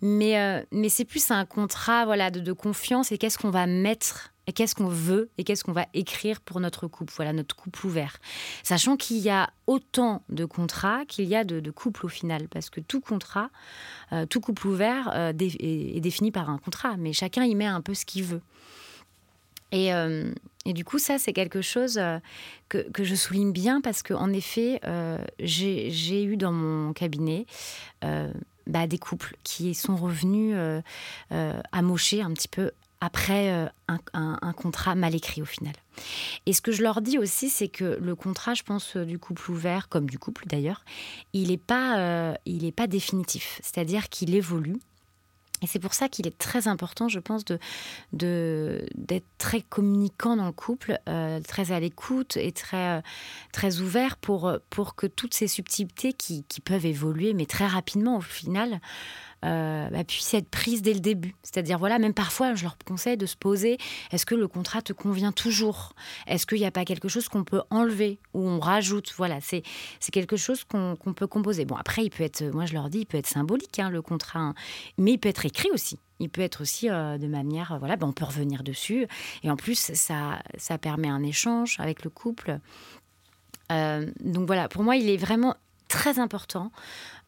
mais 0.00 0.64
mais 0.72 0.88
c'est 0.88 1.04
plus 1.04 1.30
un 1.30 1.44
contrat, 1.44 2.04
voilà, 2.04 2.30
de, 2.30 2.52
confiance 2.52 3.10
et 3.12 3.18
qu'est-ce 3.18 3.38
qu'on 3.38 3.50
va 3.50 3.66
mettre 3.66 4.33
et 4.46 4.52
qu'est-ce 4.52 4.74
qu'on 4.74 4.88
veut 4.88 5.30
et 5.38 5.44
qu'est-ce 5.44 5.64
qu'on 5.64 5.72
va 5.72 5.86
écrire 5.94 6.40
pour 6.40 6.60
notre 6.60 6.86
couple, 6.86 7.12
voilà 7.16 7.32
notre 7.32 7.56
couple 7.56 7.86
ouvert. 7.86 8.18
Sachant 8.62 8.96
qu'il 8.96 9.18
y 9.18 9.30
a 9.30 9.50
autant 9.66 10.22
de 10.28 10.44
contrats 10.44 11.04
qu'il 11.06 11.26
y 11.26 11.36
a 11.36 11.44
de, 11.44 11.70
couples 11.70 12.06
au 12.06 12.08
final, 12.08 12.48
parce 12.48 12.70
que 12.70 12.80
tout 12.80 13.00
contrat, 13.00 13.50
tout 14.28 14.40
couple 14.40 14.66
ouvert 14.66 15.32
est, 15.38 16.00
défini 16.00 16.30
par 16.30 16.50
un 16.50 16.58
contrat, 16.58 16.96
mais 16.96 17.12
chacun 17.12 17.44
y 17.44 17.54
met 17.54 17.66
un 17.66 17.80
peu 17.80 17.94
ce 17.94 18.04
qu'il 18.04 18.24
veut. 18.24 18.42
Euh, 19.74 20.32
et, 20.64 20.72
du 20.72 20.84
coup, 20.84 20.98
ça, 20.98 21.18
c'est 21.18 21.32
quelque 21.32 21.60
chose 21.60 21.98
euh, 21.98 22.18
que, 22.68 22.86
je 23.02 23.14
souligne 23.14 23.52
bien 23.52 23.80
parce 23.80 24.02
qu'en 24.02 24.32
effet, 24.32 24.80
euh, 24.84 25.18
j'ai 25.38 26.24
eu 26.24 26.36
dans 26.36 26.52
mon 26.52 26.92
cabinet 26.92 27.46
bah, 28.66 28.86
des 28.86 28.98
couples 28.98 29.36
qui 29.44 29.74
sont 29.74 29.96
revenus 29.96 30.56
amochés 31.72 32.22
un 32.22 32.32
petit 32.32 32.48
peu 32.48 32.70
après 33.00 33.70
un, 33.88 34.00
un, 34.14 34.52
contrat 34.52 34.94
mal 34.94 35.14
écrit 35.14 35.42
au 35.42 35.46
final. 35.46 35.74
Et 36.46 36.52
ce 36.52 36.62
que 36.62 36.72
je 36.72 36.82
leur 36.82 37.02
dis 37.02 37.18
aussi, 37.18 37.50
c'est 37.50 37.68
que 37.68 37.98
le 38.00 38.14
contrat, 38.14 38.54
je 38.54 38.62
pense, 38.62 38.96
du 38.96 39.18
couple 39.18 39.50
ouvert, 39.50 39.88
comme 39.88 40.08
du 40.08 40.18
couple 40.18 40.46
d'ailleurs, 40.46 40.84
il 41.32 41.48
n'est 41.48 41.56
pas, 41.58 42.36
il 42.46 42.72
pas 42.72 42.86
définitif. 42.86 43.60
C'est-à-dire 43.62 44.08
qu'il 44.08 44.34
évolue 44.34 44.78
et 45.64 45.66
c'est 45.66 45.78
pour 45.78 45.94
ça 45.94 46.10
qu'il 46.10 46.26
est 46.26 46.36
très 46.36 46.68
important, 46.68 47.08
je 47.08 47.18
pense, 47.18 47.42
de, 47.46 47.58
d'être 48.12 49.24
très 49.38 49.62
communicant 49.62 50.36
dans 50.36 50.44
le 50.44 50.52
couple, 50.52 50.98
euh, 51.08 51.40
très 51.40 51.72
à 51.72 51.80
l'écoute 51.80 52.36
et 52.36 52.52
très, 52.52 52.98
euh, 52.98 53.00
très 53.50 53.80
ouvert 53.80 54.18
pour, 54.18 54.52
pour 54.68 54.94
que 54.94 55.06
toutes 55.06 55.32
ces 55.32 55.48
subtilités 55.48 56.12
qui 56.12 56.44
peuvent 56.62 56.84
évoluer, 56.84 57.32
mais 57.32 57.46
très 57.46 57.66
rapidement 57.66 58.18
au 58.18 58.20
final, 58.20 58.78
euh, 59.44 59.88
bah, 59.90 60.04
puisse 60.04 60.32
être 60.34 60.48
prise 60.48 60.82
dès 60.82 60.94
le 60.94 61.00
début. 61.00 61.34
C'est-à-dire, 61.42 61.78
voilà, 61.78 61.98
même 61.98 62.14
parfois, 62.14 62.54
je 62.54 62.62
leur 62.62 62.78
conseille 62.84 63.16
de 63.16 63.26
se 63.26 63.36
poser 63.36 63.78
est-ce 64.10 64.24
que 64.24 64.34
le 64.34 64.48
contrat 64.48 64.80
te 64.80 64.92
convient 64.92 65.32
toujours? 65.32 65.94
Est-ce 66.26 66.46
qu'il 66.46 66.58
n'y 66.58 66.66
a 66.66 66.70
pas 66.70 66.84
quelque 66.84 67.08
chose 67.08 67.28
qu'on 67.28 67.44
peut 67.44 67.62
enlever 67.70 68.18
ou 68.32 68.46
on 68.46 68.58
rajoute? 68.58 69.12
Voilà, 69.16 69.38
c'est 69.40 69.62
quelque 70.12 70.36
chose 70.36 70.64
qu'on 70.64 70.96
peut 71.14 71.26
composer. 71.26 71.64
Bon, 71.64 71.76
après, 71.76 72.04
il 72.04 72.10
peut 72.10 72.24
être, 72.24 72.42
moi 72.54 72.64
je 72.64 72.72
leur 72.72 72.88
dis, 72.88 73.00
il 73.00 73.06
peut 73.06 73.18
être 73.18 73.26
symbolique, 73.26 73.78
hein, 73.78 73.90
le 73.90 74.02
contrat, 74.02 74.40
hein. 74.40 74.54
mais 74.98 75.12
il 75.12 75.18
peut 75.18 75.28
être 75.28 75.44
écrit 75.44 75.70
aussi. 75.72 75.98
Il 76.20 76.30
peut 76.30 76.42
être 76.42 76.62
aussi 76.62 76.88
euh, 76.88 77.18
de 77.18 77.26
manière, 77.26 77.72
euh, 77.72 77.78
voilà, 77.78 77.96
ben, 77.96 78.06
on 78.06 78.12
peut 78.12 78.24
revenir 78.24 78.62
dessus. 78.62 79.06
Et 79.42 79.50
en 79.50 79.56
plus, 79.56 79.92
ça, 79.94 80.38
ça 80.56 80.78
permet 80.78 81.08
un 81.08 81.22
échange 81.22 81.76
avec 81.80 82.04
le 82.04 82.10
couple. 82.10 82.58
donc 83.70 84.46
voilà, 84.46 84.68
pour 84.68 84.84
moi, 84.84 84.96
il 84.96 85.10
est 85.10 85.16
vraiment 85.16 85.56
très 85.88 86.18
important 86.18 86.70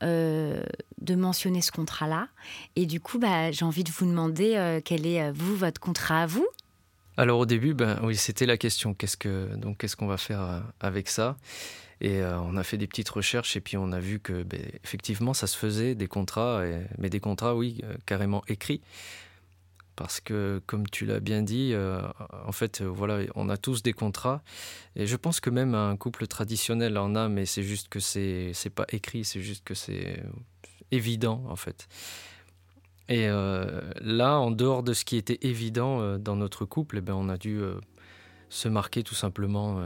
euh, 0.02 0.62
de 1.00 1.14
mentionner 1.14 1.62
ce 1.62 1.72
contrat-là. 1.72 2.28
Et 2.74 2.86
du 2.86 3.00
coup, 3.00 3.18
bah, 3.18 3.50
j'ai 3.50 3.64
envie 3.64 3.84
de 3.84 3.90
vous 3.90 4.06
demander 4.06 4.54
euh, 4.56 4.80
quel 4.84 5.06
est, 5.06 5.22
euh, 5.22 5.32
vous, 5.34 5.56
votre 5.56 5.80
contrat 5.80 6.22
à 6.22 6.26
vous? 6.26 6.46
Alors 7.16 7.38
au 7.38 7.46
début, 7.46 7.72
ben, 7.72 7.98
oui, 8.02 8.16
c'était 8.16 8.46
la 8.46 8.56
question. 8.56 8.94
Qu'est-ce 8.94 9.16
qu'on 9.96 10.06
va 10.06 10.16
faire 10.16 10.62
avec 10.80 11.08
ça? 11.08 11.36
Et 12.02 12.20
on 12.22 12.58
a 12.58 12.62
fait 12.62 12.76
des 12.76 12.86
petites 12.86 13.08
recherches 13.08 13.56
et 13.56 13.62
puis 13.62 13.78
on 13.78 13.90
a 13.90 14.00
vu 14.00 14.20
que 14.20 14.42
ben, 14.42 14.60
effectivement, 14.84 15.32
ça 15.32 15.46
se 15.46 15.56
faisait 15.56 15.94
des 15.94 16.08
contrats, 16.08 16.62
mais 16.98 17.08
des 17.08 17.20
contrats, 17.20 17.56
oui, 17.56 17.80
carrément 18.04 18.42
écrits 18.48 18.82
parce 19.96 20.20
que, 20.20 20.60
comme 20.66 20.86
tu 20.86 21.06
l'as 21.06 21.20
bien 21.20 21.42
dit, 21.42 21.70
euh, 21.72 22.00
en 22.46 22.52
fait, 22.52 22.82
euh, 22.82 22.84
voilà, 22.84 23.20
on 23.34 23.48
a 23.48 23.56
tous 23.56 23.82
des 23.82 23.94
contrats. 23.94 24.42
Et 24.94 25.06
je 25.06 25.16
pense 25.16 25.40
que 25.40 25.50
même 25.50 25.74
un 25.74 25.96
couple 25.96 26.26
traditionnel 26.26 26.98
en 26.98 27.14
a, 27.14 27.28
mais 27.28 27.46
c'est 27.46 27.62
juste 27.62 27.88
que 27.88 27.98
c'est, 27.98 28.52
pas 28.74 28.84
écrit, 28.92 29.24
c'est 29.24 29.40
juste 29.40 29.64
que 29.64 29.74
c'est 29.74 30.22
évident, 30.90 31.42
en 31.48 31.56
fait. 31.56 31.88
Et 33.08 33.26
euh, 33.28 33.80
là, 34.00 34.38
en 34.38 34.50
dehors 34.50 34.82
de 34.82 34.92
ce 34.92 35.04
qui 35.04 35.16
était 35.16 35.38
évident 35.42 36.18
dans 36.18 36.36
notre 36.36 36.66
couple, 36.66 36.98
eh 36.98 37.00
ben, 37.00 37.14
on 37.14 37.28
a 37.28 37.38
dû 37.38 37.60
se 38.48 38.68
marquer 38.68 39.02
tout 39.02 39.14
simplement 39.14 39.80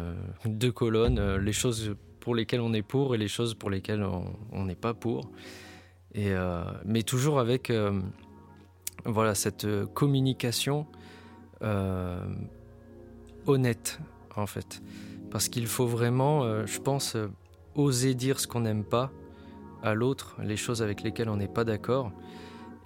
deux 0.44 0.72
colonnes, 0.72 1.36
les 1.36 1.52
choses 1.52 1.94
pour 2.18 2.34
lesquelles 2.34 2.60
on 2.60 2.72
est 2.74 2.82
pour 2.82 3.14
et 3.14 3.18
les 3.18 3.28
choses 3.28 3.54
pour 3.54 3.70
lesquelles 3.70 4.02
on 4.02 4.64
n'est 4.64 4.74
pas 4.74 4.94
pour. 4.94 5.30
Et, 6.14 6.34
mais 6.84 7.02
toujours 7.02 7.38
avec 7.38 7.70
voilà, 9.04 9.34
cette 9.34 9.64
euh, 9.64 9.86
communication 9.86 10.86
euh, 11.62 12.24
honnête, 13.46 14.00
en 14.36 14.46
fait. 14.46 14.82
Parce 15.30 15.48
qu'il 15.48 15.66
faut 15.66 15.86
vraiment, 15.86 16.42
euh, 16.44 16.66
je 16.66 16.80
pense, 16.80 17.16
oser 17.74 18.14
dire 18.14 18.40
ce 18.40 18.46
qu'on 18.46 18.60
n'aime 18.60 18.84
pas 18.84 19.10
à 19.82 19.94
l'autre, 19.94 20.36
les 20.42 20.56
choses 20.56 20.82
avec 20.82 21.02
lesquelles 21.02 21.28
on 21.28 21.36
n'est 21.36 21.48
pas 21.48 21.64
d'accord, 21.64 22.12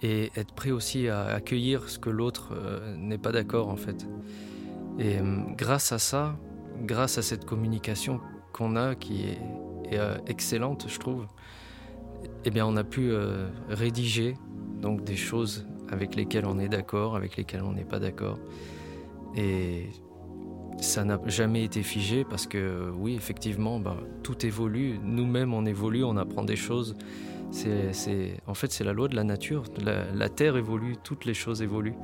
et 0.01 0.31
être 0.35 0.53
prêt 0.53 0.71
aussi 0.71 1.07
à 1.07 1.25
accueillir 1.25 1.89
ce 1.89 1.99
que 1.99 2.09
l'autre 2.09 2.53
n'est 2.97 3.17
pas 3.17 3.31
d'accord, 3.31 3.69
en 3.69 3.75
fait. 3.75 4.07
Et 4.99 5.17
grâce 5.57 5.91
à 5.91 5.99
ça, 5.99 6.37
grâce 6.83 7.17
à 7.17 7.21
cette 7.21 7.45
communication 7.45 8.21
qu'on 8.53 8.75
a, 8.75 8.95
qui 8.95 9.23
est, 9.23 9.39
excellente, 10.27 10.85
je 10.87 10.99
trouve, 10.99 11.25
eh 12.43 12.49
bien, 12.49 12.65
on 12.65 12.75
a 12.75 12.83
pu 12.83 13.11
rédiger 13.69 14.35
donc 14.81 15.03
des 15.03 15.15
choses 15.15 15.65
avec 15.91 16.15
lesquels 16.15 16.45
on 16.45 16.59
est 16.59 16.69
d'accord, 16.69 17.15
avec 17.15 17.37
lesquels 17.37 17.63
on 17.63 17.73
n'est 17.73 17.85
pas 17.85 17.99
d'accord. 17.99 18.39
Et 19.35 19.89
ça 20.79 21.03
n'a 21.03 21.19
jamais 21.27 21.63
été 21.63 21.83
figé 21.83 22.25
parce 22.25 22.47
que 22.47 22.91
oui, 22.97 23.15
effectivement, 23.15 23.79
bah, 23.79 23.97
tout 24.23 24.45
évolue. 24.45 24.99
Nous-mêmes, 25.03 25.53
on 25.53 25.65
évolue, 25.65 26.03
on 26.03 26.17
apprend 26.17 26.43
des 26.43 26.55
choses. 26.55 26.95
C'est, 27.51 28.37
en 28.47 28.53
fait, 28.53 28.71
c'est 28.71 28.83
la 28.83 28.91
loi 28.91 29.07
de 29.07 29.15
la 29.15 29.23
nature. 29.23 29.63
La, 29.81 30.29
Terre 30.29 30.57
évolue, 30.57 30.97
toutes 31.03 31.25
les 31.25 31.33
choses 31.33 31.61
évoluent. 31.61 31.95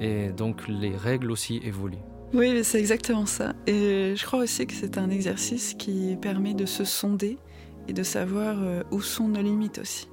Et 0.00 0.28
donc, 0.28 0.68
les 0.68 0.96
règles 0.96 1.30
aussi 1.30 1.60
évoluent. 1.64 1.96
Oui, 2.34 2.62
c'est 2.62 2.78
exactement 2.78 3.26
ça. 3.26 3.54
Et 3.66 4.14
je 4.16 4.24
crois 4.24 4.40
aussi 4.40 4.66
que 4.66 4.72
c'est 4.72 4.98
un 4.98 5.10
exercice 5.10 5.74
qui 5.74 6.16
permet 6.20 6.54
de 6.54 6.66
se 6.66 6.84
sonder 6.84 7.38
et 7.88 7.92
de 7.92 8.02
savoir 8.02 8.56
euh, 8.60 8.82
où 8.90 9.00
sont 9.00 9.28
nos 9.28 9.42
limites 9.42 9.78
aussi. 9.78 10.08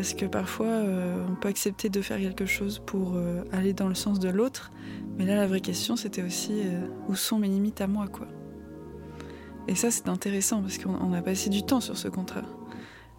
Parce 0.00 0.14
que 0.14 0.24
parfois, 0.24 0.64
euh, 0.64 1.26
on 1.30 1.34
peut 1.34 1.48
accepter 1.48 1.90
de 1.90 2.00
faire 2.00 2.16
quelque 2.16 2.46
chose 2.46 2.78
pour 2.78 3.16
euh, 3.16 3.44
aller 3.52 3.74
dans 3.74 3.86
le 3.86 3.94
sens 3.94 4.18
de 4.18 4.30
l'autre. 4.30 4.72
Mais 5.18 5.26
là, 5.26 5.36
la 5.36 5.46
vraie 5.46 5.60
question, 5.60 5.94
c'était 5.94 6.22
aussi 6.22 6.52
euh, 6.54 6.86
où 7.10 7.14
sont 7.14 7.38
mes 7.38 7.48
limites 7.48 7.82
à 7.82 7.86
moi, 7.86 8.08
quoi. 8.08 8.26
Et 9.68 9.74
ça, 9.74 9.90
c'est 9.90 10.08
intéressant 10.08 10.62
parce 10.62 10.78
qu'on 10.78 11.12
a 11.12 11.20
passé 11.20 11.50
du 11.50 11.64
temps 11.64 11.82
sur 11.82 11.98
ce 11.98 12.08
contrat. 12.08 12.44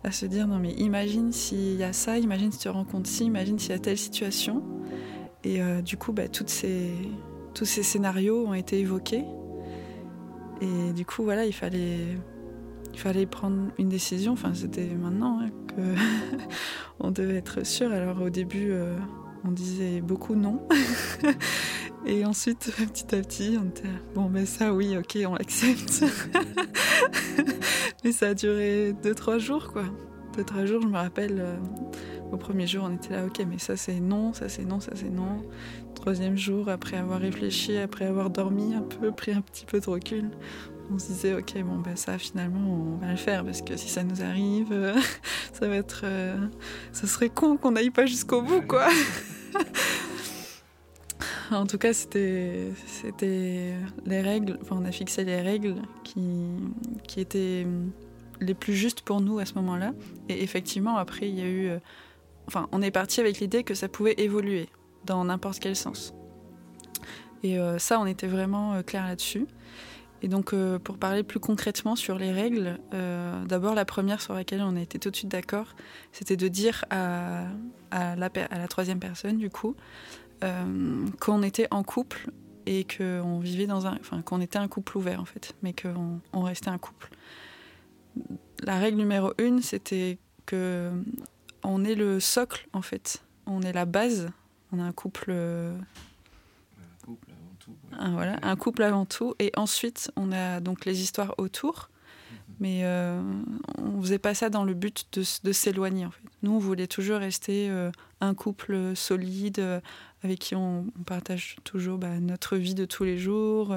À 0.03 0.11
se 0.11 0.25
dire, 0.25 0.47
non, 0.47 0.57
mais 0.57 0.71
imagine 0.71 1.31
s'il 1.31 1.75
y 1.75 1.83
a 1.83 1.93
ça, 1.93 2.17
imagine 2.17 2.51
si 2.51 2.57
tu 2.57 2.69
rencontres 2.69 3.11
ci, 3.11 3.25
imagine 3.25 3.59
s'il 3.59 3.73
y 3.73 3.75
a 3.75 3.79
telle 3.79 3.99
situation. 3.99 4.63
Et 5.43 5.59
du 5.83 5.97
coup, 5.97 6.13
bah, 6.13 6.29
toutes 6.29 6.65
tous 7.53 7.65
ces 7.65 7.83
scénarios 7.83 8.47
ont 8.47 8.55
été 8.55 8.79
évoqués. 8.79 9.23
Et 10.61 10.93
du 10.93 11.05
coup, 11.05 11.21
voilà, 11.21 11.45
il 11.45 11.53
fallait 11.53 12.17
il 12.93 12.99
fallait 12.99 13.25
prendre 13.25 13.71
une 13.77 13.89
décision. 13.89 14.33
Enfin, 14.33 14.53
c'était 14.53 14.87
maintenant 14.87 15.39
hein, 15.41 15.49
que 15.67 15.81
on 16.99 17.11
devait 17.11 17.37
être 17.37 17.65
sûr. 17.65 17.91
Alors 17.91 18.21
au 18.21 18.29
début, 18.29 18.71
euh, 18.71 18.97
on 19.43 19.51
disait 19.51 20.01
beaucoup 20.01 20.35
non. 20.35 20.67
Et 22.05 22.25
ensuite, 22.25 22.71
petit 22.93 23.15
à 23.15 23.21
petit, 23.21 23.57
on 23.61 23.67
était 23.69 23.87
bon, 24.15 24.25
ben 24.25 24.45
ça, 24.45 24.73
oui, 24.73 24.97
ok, 24.97 25.19
on 25.27 25.35
l'accepte. 25.35 26.03
Mais 28.03 28.11
ça 28.11 28.29
a 28.29 28.33
duré 28.33 28.93
deux, 29.03 29.13
trois 29.13 29.37
jours, 29.37 29.71
quoi. 29.71 29.83
Deux, 30.35 30.43
trois 30.43 30.65
jours, 30.65 30.81
je 30.81 30.87
me 30.87 30.97
rappelle. 30.97 31.37
Euh, 31.39 31.57
au 32.31 32.37
premier 32.37 32.65
jour, 32.65 32.87
on 32.89 32.95
était 32.95 33.13
là, 33.13 33.25
ok, 33.25 33.45
mais 33.47 33.57
ça 33.57 33.75
c'est 33.75 33.99
non, 33.99 34.33
ça 34.33 34.47
c'est 34.47 34.63
non, 34.63 34.79
ça 34.79 34.91
c'est 34.95 35.09
non. 35.09 35.41
Troisième 35.95 36.37
jour, 36.37 36.69
après 36.69 36.97
avoir 36.97 37.19
réfléchi, 37.19 37.77
après 37.77 38.05
avoir 38.05 38.29
dormi 38.29 38.73
un 38.73 38.81
peu, 38.81 39.11
pris 39.11 39.33
un 39.33 39.41
petit 39.41 39.65
peu 39.65 39.81
de 39.81 39.89
recul, 39.89 40.31
on 40.93 40.99
se 40.99 41.07
disait 41.07 41.33
ok 41.33 41.53
ben 41.63 41.95
ça 41.95 42.17
finalement 42.17 42.59
on 42.59 42.97
va 42.97 43.11
le 43.11 43.17
faire 43.17 43.45
parce 43.45 43.61
que 43.61 43.77
si 43.77 43.87
ça 43.87 44.03
nous 44.03 44.21
arrive 44.21 44.71
euh, 44.71 44.93
ça 45.53 45.67
va 45.67 45.75
être 45.75 46.01
euh, 46.03 46.37
ça 46.91 47.07
serait 47.07 47.29
con 47.29 47.57
qu'on 47.57 47.71
n'aille 47.71 47.89
pas 47.89 48.05
jusqu'au 48.05 48.41
bout 48.41 48.61
quoi. 48.61 48.87
En 51.51 51.67
tout 51.67 51.77
cas 51.77 51.91
c'était 51.91 52.71
c'était 52.85 53.73
les 54.05 54.21
règles 54.21 54.57
enfin 54.61 54.77
on 54.79 54.85
a 54.85 54.91
fixé 54.93 55.25
les 55.25 55.41
règles 55.41 55.75
qui 56.05 56.21
qui 57.05 57.19
étaient 57.19 57.67
les 58.39 58.53
plus 58.53 58.73
justes 58.73 59.01
pour 59.01 59.19
nous 59.19 59.37
à 59.37 59.45
ce 59.45 59.55
moment-là. 59.55 59.91
Et 60.29 60.43
effectivement 60.43 60.95
après 60.95 61.27
il 61.27 61.37
y 61.37 61.41
a 61.41 61.47
eu 61.47 61.67
euh, 61.67 61.79
on 62.71 62.81
est 62.81 62.91
parti 62.91 63.19
avec 63.19 63.39
l'idée 63.39 63.63
que 63.65 63.73
ça 63.73 63.89
pouvait 63.89 64.15
évoluer 64.17 64.69
dans 65.05 65.25
n'importe 65.25 65.59
quel 65.59 65.75
sens. 65.75 66.13
Et 67.43 67.57
ça 67.79 67.99
on 67.99 68.05
était 68.05 68.27
vraiment 68.27 68.81
clair 68.83 69.05
là-dessus 69.05 69.45
et 70.21 70.27
donc, 70.27 70.53
euh, 70.53 70.77
pour 70.77 70.97
parler 70.97 71.23
plus 71.23 71.39
concrètement 71.39 71.95
sur 71.95 72.17
les 72.17 72.31
règles, 72.31 72.79
euh, 72.93 73.43
d'abord 73.45 73.73
la 73.73 73.85
première 73.85 74.21
sur 74.21 74.33
laquelle 74.33 74.61
on 74.61 74.75
a 74.75 74.81
été 74.81 74.99
tout 74.99 75.09
de 75.09 75.15
suite 75.15 75.29
d'accord, 75.29 75.75
c'était 76.11 76.37
de 76.37 76.47
dire 76.47 76.85
à, 76.91 77.45
la, 77.91 78.67
troisième 78.67 78.99
personne, 78.99 79.37
du 79.37 79.49
coup, 79.49 79.75
qu'on 81.19 81.43
était 81.43 81.67
en 81.71 81.83
couple 81.83 82.31
et 82.65 82.85
qu'on 82.85 83.39
vivait 83.39 83.67
dans 83.67 83.87
un, 83.87 83.97
enfin 83.99 84.21
qu'on 84.21 84.41
était 84.41 84.57
un 84.57 84.67
couple 84.67 84.97
ouvert 84.97 85.19
en 85.19 85.25
fait, 85.25 85.55
mais 85.61 85.73
qu'on 85.73 86.19
on 86.33 86.41
restait 86.41 86.69
un 86.69 86.77
couple. 86.77 87.09
La 88.63 88.77
règle 88.77 88.97
numéro 88.97 89.33
une, 89.39 89.61
c'était 89.61 90.19
que 90.45 90.91
on 91.63 91.83
est 91.83 91.95
le 91.95 92.19
socle 92.19 92.67
en 92.73 92.81
fait, 92.81 93.23
on 93.45 93.61
est 93.61 93.73
la 93.73 93.85
base, 93.85 94.29
on 94.71 94.79
est 94.79 94.83
un 94.83 94.91
couple. 94.91 95.31
Un 95.31 95.75
couple 97.05 97.27
avant 97.31 97.55
tout. 97.59 97.75
Un, 98.01 98.13
voilà, 98.13 98.39
un 98.41 98.55
couple 98.55 98.81
avant 98.81 99.05
tout, 99.05 99.35
et 99.37 99.51
ensuite 99.55 100.11
on 100.15 100.31
a 100.31 100.59
donc 100.59 100.85
les 100.85 101.01
histoires 101.01 101.35
autour. 101.37 101.89
Mhm. 102.31 102.55
Mais 102.59 102.81
euh, 102.83 103.21
on 103.77 104.01
faisait 104.01 104.17
pas 104.17 104.33
ça 104.33 104.49
dans 104.49 104.63
le 104.63 104.73
but 104.73 105.05
de, 105.13 105.23
de 105.43 105.51
s'éloigner. 105.51 106.07
En 106.07 106.11
fait. 106.11 106.23
Nous, 106.41 106.51
on 106.51 106.57
voulait 106.57 106.87
toujours 106.87 107.19
rester 107.19 107.69
euh, 107.69 107.91
un 108.19 108.33
couple 108.33 108.95
solide, 108.95 109.59
euh, 109.59 109.79
avec 110.23 110.39
qui 110.39 110.55
on, 110.55 110.85
partage 111.05 111.57
toujours 111.63 111.99
bah, 111.99 112.19
notre 112.19 112.57
vie 112.57 112.73
de 112.73 112.85
tous 112.85 113.03
les 113.03 113.19
jours. 113.19 113.75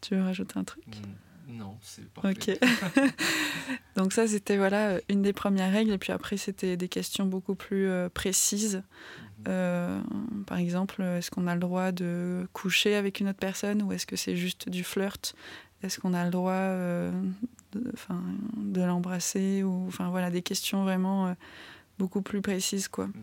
Tu 0.00 0.14
veux 0.14 0.22
rajouter 0.22 0.58
un 0.58 0.64
truc? 0.64 0.86
Mm, 0.86 1.27
Non, 1.48 1.78
c'est 1.80 2.08
parfait. 2.12 2.58
Ok. 2.60 3.10
Donc 3.96 4.12
ça, 4.12 4.28
c'était 4.28 4.56
voilà 4.56 4.98
une 5.08 5.22
des 5.22 5.32
premières 5.32 5.72
règles. 5.72 5.92
Et 5.92 5.98
puis 5.98 6.12
après, 6.12 6.36
c'était 6.36 6.76
des 6.76 6.88
questions 6.88 7.26
beaucoup 7.26 7.54
plus 7.54 7.88
euh, 7.88 8.08
précises. 8.08 8.76
Mhm. 8.76 9.44
Euh, 9.48 10.00
par 10.46 10.58
exemple, 10.58 11.02
est-ce 11.02 11.30
qu'on 11.30 11.46
a 11.46 11.54
le 11.54 11.60
droit 11.60 11.90
de 11.90 12.46
coucher 12.52 12.94
avec 12.94 13.20
une 13.20 13.28
autre 13.28 13.38
personne 13.38 13.82
ou 13.82 13.92
est-ce 13.92 14.06
que 14.06 14.16
c'est 14.16 14.36
juste 14.36 14.68
du 14.68 14.84
flirt? 14.84 15.34
Est-ce 15.82 16.00
qu'on 16.00 16.12
a 16.12 16.24
le 16.24 16.30
droit 16.30 16.52
de, 16.52 17.12
de 18.56 18.82
l'embrasser 18.82 19.62
ou 19.62 19.86
enfin 19.86 20.10
voilà 20.10 20.30
des 20.30 20.42
questions 20.42 20.82
vraiment 20.82 21.34
beaucoup 21.98 22.20
plus 22.20 22.42
précises 22.42 22.88
quoi. 22.88 23.06
Mhm. 23.06 23.14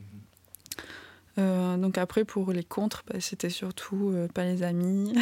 Euh, 1.38 1.77
donc 1.77 1.97
après, 1.97 2.23
pour 2.23 2.51
les 2.51 2.63
contres, 2.63 3.03
bah, 3.07 3.19
c'était 3.19 3.49
surtout 3.49 4.11
euh, 4.13 4.27
pas 4.27 4.45
les 4.45 4.63
amis, 4.63 5.13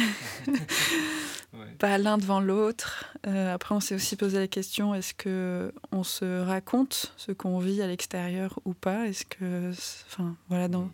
pas 1.78 1.98
l'un 1.98 2.18
devant 2.18 2.40
l'autre. 2.40 3.06
Euh, 3.26 3.54
après, 3.54 3.74
on 3.74 3.80
s'est 3.80 3.94
aussi 3.94 4.16
posé 4.16 4.38
la 4.38 4.48
question 4.48 4.94
est-ce 4.94 5.14
que 5.14 5.72
on 5.92 6.04
se 6.04 6.42
raconte 6.42 7.12
ce 7.16 7.32
qu'on 7.32 7.58
vit 7.58 7.82
à 7.82 7.86
l'extérieur 7.86 8.58
ou 8.64 8.74
pas? 8.74 9.06
Est-ce 9.06 9.24
que, 9.24 9.70
enfin, 10.06 10.36
voilà, 10.48 10.68
dans 10.68 10.90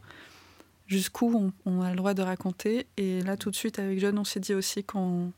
jusqu'où 0.86 1.52
on, 1.64 1.82
a 1.82 1.90
le 1.90 1.96
droit 1.96 2.14
de 2.14 2.22
raconter? 2.22 2.86
Et 2.96 3.22
là, 3.22 3.36
tout 3.36 3.50
de 3.50 3.56
suite, 3.56 3.78
avec 3.78 3.98
John, 4.00 4.18
on 4.18 4.24
s'est 4.24 4.40
dit 4.40 4.54
aussi 4.54 4.84
qu'on 4.84 5.32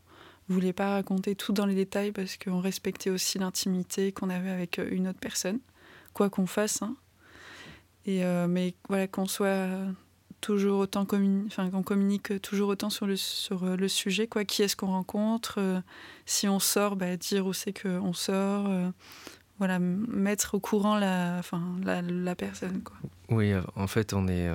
voulait 0.48 0.72
pas 0.72 0.90
raconter 0.90 1.34
tout 1.34 1.52
dans 1.52 1.66
les 1.66 1.74
détails 1.74 2.12
parce 2.12 2.36
qu'on 2.36 2.60
respectait 2.60 3.10
aussi 3.10 3.38
l'intimité 3.38 4.12
qu'on 4.12 4.30
avait 4.30 4.50
avec 4.50 4.78
une 4.78 5.08
autre 5.08 5.20
personne, 5.20 5.60
quoi 6.14 6.30
qu'on 6.30 6.46
fasse. 6.46 6.82
Hein. 6.82 6.96
Et, 8.06 8.24
euh, 8.24 8.48
mais 8.48 8.74
voilà, 8.88 9.06
qu'on 9.06 9.26
soit 9.26 9.68
toujours 10.42 10.80
autant 10.80 11.06
enfin 11.46 11.70
qu'on 11.70 11.82
communique 11.82 12.42
toujours 12.42 12.68
autant 12.68 12.90
sur 12.90 13.06
le 13.06 13.16
sur 13.16 13.64
euh, 13.64 13.76
le 13.76 13.88
sujet 13.88 14.26
quoi. 14.26 14.44
Qui 14.44 14.62
est-ce 14.62 14.76
qu'on 14.76 14.88
rencontre 14.88 15.54
euh, 15.58 15.80
si 16.26 16.48
on 16.48 16.58
sort 16.58 16.96
bah, 16.96 17.16
dire 17.16 17.46
où 17.46 17.54
c'est 17.54 17.72
qu'on 17.72 18.12
sort 18.12 18.68
voilà 19.58 19.78
mettre 19.78 20.54
au 20.54 20.60
courant 20.60 20.98
la 20.98 21.36
enfin 21.38 21.62
la, 21.84 22.34
personne 22.34 22.82
oui 23.30 23.52
en 23.76 23.86
fait 23.86 24.12
on 24.12 24.26
est 24.28 24.50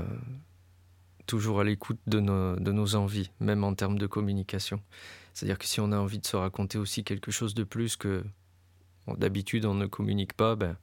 toujours 1.26 1.62
à 1.62 1.64
l'écoute 1.64 2.00
de 2.08 2.20
nos 2.20 2.56
de 2.58 2.72
nos 2.72 2.96
envies 2.96 3.32
même 3.40 3.64
en 3.64 3.74
termes 3.74 3.98
de 3.98 4.08
communication. 4.08 4.82
C'est-à-dire 5.34 5.58
que 5.58 5.66
si 5.66 5.80
on 5.80 5.92
a 5.92 5.98
envie 5.98 6.20
de 6.20 6.26
se 6.26 6.36
raconter 6.36 6.78
aussi 6.78 7.04
quelque 7.04 7.32
chose 7.32 7.54
de 7.54 7.64
plus 7.64 7.96
que 7.96 8.24
d'habitude 9.18 9.66
on 9.66 9.76
ne 9.76 9.86
communique 9.86 10.34
pas 10.34 10.56
ben 10.56 10.76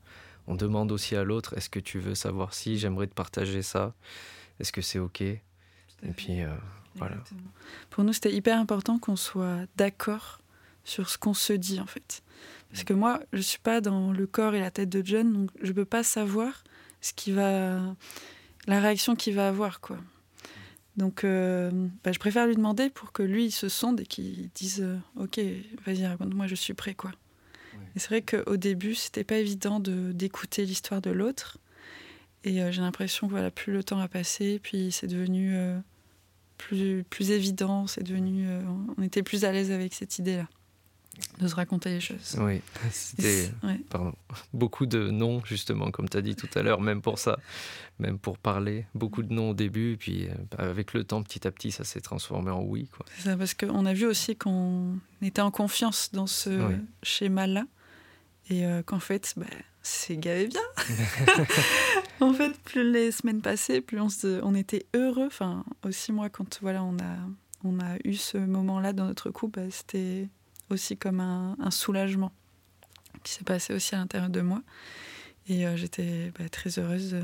on 0.47 0.55
demande 0.55 0.93
aussi 0.93 1.17
à 1.17 1.25
l'autre 1.25 1.55
est-ce 1.57 1.69
que 1.69 1.81
tu 1.81 1.99
veux 1.99 2.15
savoir 2.15 2.55
si 2.55 2.79
j'aimerais 2.79 3.07
te 3.07 3.15
partager 3.15 3.63
ça? 3.63 3.95
Est-ce 4.61 4.73
que 4.73 4.81
c'est 4.81 4.99
OK 4.99 5.21
Et 5.21 5.41
puis 6.17 6.43
euh, 6.43 6.55
voilà. 6.97 7.17
Pour 7.91 8.05
nous, 8.05 8.13
c'était 8.13 8.33
hyper 8.33 8.59
important 8.59 8.99
qu'on 8.99 9.17
soit 9.17 9.67
d'accord 9.77 10.41
sur 10.85 11.09
ce 11.09 11.19
qu'on 11.19 11.35
se 11.35 11.53
dit 11.53 11.81
en 11.81 11.87
fait. 11.87 12.23
Parce 12.71 12.83
mm. 12.83 12.87
que 12.87 12.93
moi, 12.95 13.21
je 13.33 13.41
suis 13.41 13.59
pas 13.59 13.81
dans 13.81 14.13
le 14.13 14.27
corps 14.27 14.55
et 14.55 14.61
la 14.61 14.71
tête 14.71 14.91
de 14.91 15.05
John, 15.05 15.33
donc 15.33 15.51
je 15.63 15.73
peux 15.73 15.85
pas 15.85 16.03
savoir 16.03 16.65
ce 17.01 17.13
qui 17.13 17.33
va, 17.33 17.95
la 18.67 18.81
réaction 18.81 19.17
qu'il 19.17 19.35
va 19.35 19.49
avoir 19.49 19.81
quoi. 19.81 19.99
Donc, 20.97 21.25
euh, 21.25 21.71
bah, 22.05 22.13
je 22.13 22.19
préfère 22.19 22.47
lui 22.47 22.55
demander 22.55 22.89
pour 22.89 23.13
que 23.13 23.23
lui 23.23 23.47
il 23.47 23.51
se 23.51 23.69
sonde 23.69 24.01
et 24.01 24.07
qu'il 24.07 24.49
dise 24.55 24.81
euh, 24.83 24.97
Ok, 25.17 25.41
vas-y, 25.85 26.07
raconte-moi, 26.07 26.47
je 26.47 26.55
suis 26.55 26.75
prêt, 26.75 26.95
quoi. 26.95 27.11
Et 27.97 27.99
c'est 27.99 28.09
vrai 28.09 28.23
qu'au 28.23 28.57
début, 28.57 28.95
c'était 28.95 29.25
pas 29.25 29.37
évident 29.37 29.81
d'écouter 29.81 30.65
l'histoire 30.65 31.01
de 31.01 31.11
l'autre. 31.11 31.59
Et 32.45 32.63
euh, 32.63 32.71
j'ai 32.71 32.83
l'impression 32.83 33.27
que 33.27 33.33
voilà, 33.33 33.51
plus 33.51 33.73
le 33.73 33.83
temps 33.83 33.99
a 33.99 34.09
passé, 34.09 34.61
puis 34.63 34.93
c'est 34.93 35.07
devenu 35.07 35.57
euh, 35.57 35.79
plus, 36.59 37.05
plus 37.09 37.31
évident, 37.31 37.87
c'est 37.87 38.03
devenu, 38.03 38.47
euh, 38.47 38.63
on 38.99 39.03
était 39.03 39.23
plus 39.23 39.45
à 39.45 39.53
l'aise 39.53 39.71
avec 39.71 39.95
cette 39.95 40.19
idée-là 40.19 40.47
de 41.39 41.47
se 41.47 41.55
raconter 41.55 41.91
les 41.91 42.01
choses. 42.01 42.37
Oui, 42.41 42.61
c'était 42.91 43.51
pardon, 43.91 44.13
beaucoup 44.53 44.85
de 44.85 45.11
noms, 45.11 45.43
justement, 45.45 45.91
comme 45.91 46.09
tu 46.09 46.19
as 46.19 46.23
dit 46.23 46.37
tout 46.37 46.49
à 46.55 46.63
l'heure, 46.63 46.83
même 46.83 47.01
pour 47.01 47.19
ça, 47.19 47.39
même 47.99 48.19
pour 48.19 48.37
parler, 48.37 48.85
beaucoup 48.95 49.23
de 49.23 49.33
noms 49.33 49.51
au 49.51 49.55
début, 49.55 49.93
et 49.93 49.97
puis 49.97 50.29
avec 50.59 50.93
le 50.93 51.05
temps, 51.05 51.23
petit 51.23 51.47
à 51.47 51.51
petit, 51.51 51.71
ça 51.71 51.85
s'est 51.85 52.01
transformé 52.01 52.51
en 52.51 52.63
oui. 52.63 52.89
C'est 53.17 53.31
ça, 53.31 53.37
parce 53.37 53.55
qu'on 53.55 53.87
a 53.87 53.95
vu 53.95 54.07
aussi 54.07 54.37
qu'on 54.37 54.99
était 55.23 55.41
en 55.41 55.53
confiance 55.53 56.11
dans 56.13 56.27
ce 56.27 56.77
schéma-là, 57.03 57.65
et 58.51 58.65
qu'en 58.85 58.99
fait, 58.99 59.35
bah, 59.37 59.47
c'est 59.85 60.17
gavé 60.17 60.49
bien. 60.49 60.61
en 62.21 62.33
fait, 62.33 62.57
plus 62.61 62.91
les 62.91 63.11
semaines 63.11 63.41
passaient, 63.41 63.81
plus 63.81 64.01
on, 64.01 64.55
était 64.55 64.87
heureux. 64.95 65.27
Enfin, 65.27 65.65
aussi 65.85 66.13
moi, 66.13 66.29
quand 66.29 66.59
voilà, 66.61 66.83
on, 66.85 66.97
a, 66.99 67.17
on 67.65 67.81
a 67.81 67.97
eu 68.05 68.15
ce 68.15 68.39
moment-là 68.39 68.93
dans 68.93 69.07
notre 69.07 69.31
couple, 69.31 69.61
bah, 69.61 69.71
c'était 69.71 70.29
aussi 70.71 70.97
comme 70.97 71.21
un, 71.21 71.57
un 71.61 71.71
soulagement 71.71 72.33
qui 73.23 73.33
s'est 73.33 73.45
passé 73.45 73.75
aussi 73.75 73.95
à 73.95 73.99
l'intérieur 73.99 74.31
de 74.31 74.41
moi. 74.41 74.63
Et 75.49 75.67
euh, 75.67 75.77
j'étais 75.77 76.33
bah, 76.39 76.49
très 76.49 76.79
heureuse 76.79 77.15
euh, 77.15 77.23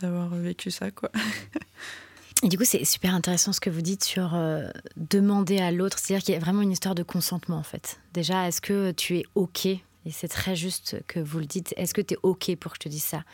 d'avoir 0.00 0.28
vécu 0.28 0.70
ça. 0.70 0.90
quoi. 0.90 1.10
Et 2.42 2.48
du 2.48 2.58
coup, 2.58 2.64
c'est 2.64 2.84
super 2.84 3.14
intéressant 3.14 3.52
ce 3.52 3.60
que 3.60 3.70
vous 3.70 3.80
dites 3.80 4.04
sur 4.04 4.34
euh, 4.34 4.68
demander 4.96 5.58
à 5.58 5.72
l'autre. 5.72 5.98
C'est-à-dire 5.98 6.24
qu'il 6.24 6.34
y 6.34 6.36
a 6.36 6.40
vraiment 6.40 6.60
une 6.60 6.72
histoire 6.72 6.94
de 6.94 7.02
consentement, 7.02 7.56
en 7.56 7.62
fait. 7.62 7.98
Déjà, 8.12 8.46
est-ce 8.46 8.60
que 8.60 8.92
tu 8.92 9.16
es 9.16 9.24
OK 9.34 9.68
Et 10.06 10.10
c'est 10.12 10.28
très 10.28 10.54
juste 10.54 11.02
que 11.08 11.18
vous 11.18 11.40
le 11.40 11.46
dites. 11.46 11.74
Est-ce 11.76 11.92
que 11.92 12.00
tu 12.00 12.14
es 12.14 12.18
OK 12.22 12.54
pour 12.56 12.72
que 12.72 12.76
je 12.76 12.84
te 12.84 12.88
dise 12.88 13.02
ça 13.02 13.24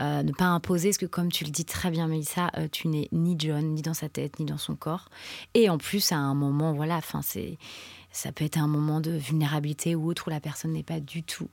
euh, 0.00 0.22
Ne 0.22 0.32
pas 0.32 0.44
imposer, 0.44 0.90
parce 0.90 0.98
que 0.98 1.06
comme 1.06 1.32
tu 1.32 1.44
le 1.44 1.50
dis 1.50 1.64
très 1.64 1.90
bien, 1.90 2.06
Mélissa, 2.06 2.50
euh, 2.56 2.68
tu 2.70 2.86
n'es 2.88 3.08
ni 3.10 3.34
John, 3.38 3.74
ni 3.74 3.82
dans 3.82 3.92
sa 3.92 4.08
tête, 4.08 4.38
ni 4.38 4.44
dans 4.44 4.56
son 4.56 4.76
corps. 4.76 5.08
Et 5.54 5.68
en 5.68 5.78
plus, 5.78 6.12
à 6.12 6.16
un 6.16 6.34
moment, 6.34 6.72
voilà, 6.72 6.96
enfin, 6.96 7.20
ça 7.22 8.32
peut 8.32 8.44
être 8.44 8.58
un 8.58 8.68
moment 8.68 9.00
de 9.00 9.10
vulnérabilité 9.10 9.96
ou 9.96 10.08
autre 10.08 10.28
où 10.28 10.30
la 10.30 10.40
personne 10.40 10.72
n'est 10.72 10.84
pas 10.84 11.00
du 11.00 11.24
tout 11.24 11.48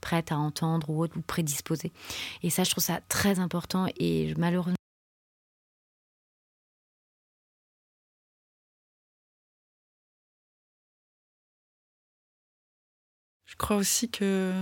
prête 0.00 0.32
à 0.32 0.36
entendre 0.36 0.90
ou 0.90 1.02
autre, 1.02 1.16
ou 1.16 1.22
prédisposée. 1.22 1.90
Et 2.42 2.50
ça, 2.50 2.62
je 2.62 2.70
trouve 2.70 2.84
ça 2.84 3.00
très 3.08 3.38
important. 3.38 3.86
Et 3.98 4.34
malheureusement, 4.36 4.76
Je 13.54 13.58
crois 13.58 13.76
aussi 13.76 14.08
que 14.08 14.52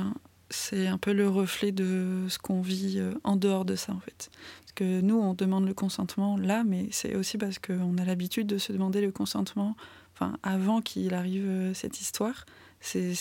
c'est 0.50 0.86
un 0.86 0.98
peu 0.98 1.14
le 1.14 1.26
reflet 1.28 1.72
de 1.72 2.26
ce 2.28 2.38
qu'on 2.38 2.60
vit 2.60 2.96
euh, 2.98 3.14
en 3.24 3.36
dehors 3.36 3.64
de 3.64 3.74
ça, 3.74 3.92
en 3.92 4.00
fait. 4.00 4.30
Parce 4.60 4.72
que 4.74 5.00
nous, 5.00 5.16
on 5.16 5.32
demande 5.32 5.66
le 5.66 5.72
consentement 5.72 6.36
là, 6.36 6.62
mais 6.62 6.88
c'est 6.90 7.16
aussi 7.16 7.38
parce 7.38 7.58
qu'on 7.58 7.96
a 7.96 8.04
l'habitude 8.04 8.46
de 8.46 8.58
se 8.58 8.70
demander 8.72 9.00
le 9.00 9.10
consentement 9.10 9.76
enfin, 10.14 10.36
avant 10.42 10.82
qu'il 10.82 11.14
arrive 11.14 11.46
euh, 11.46 11.74
cette 11.74 12.02
histoire. 12.02 12.44
C'est, 12.84 13.14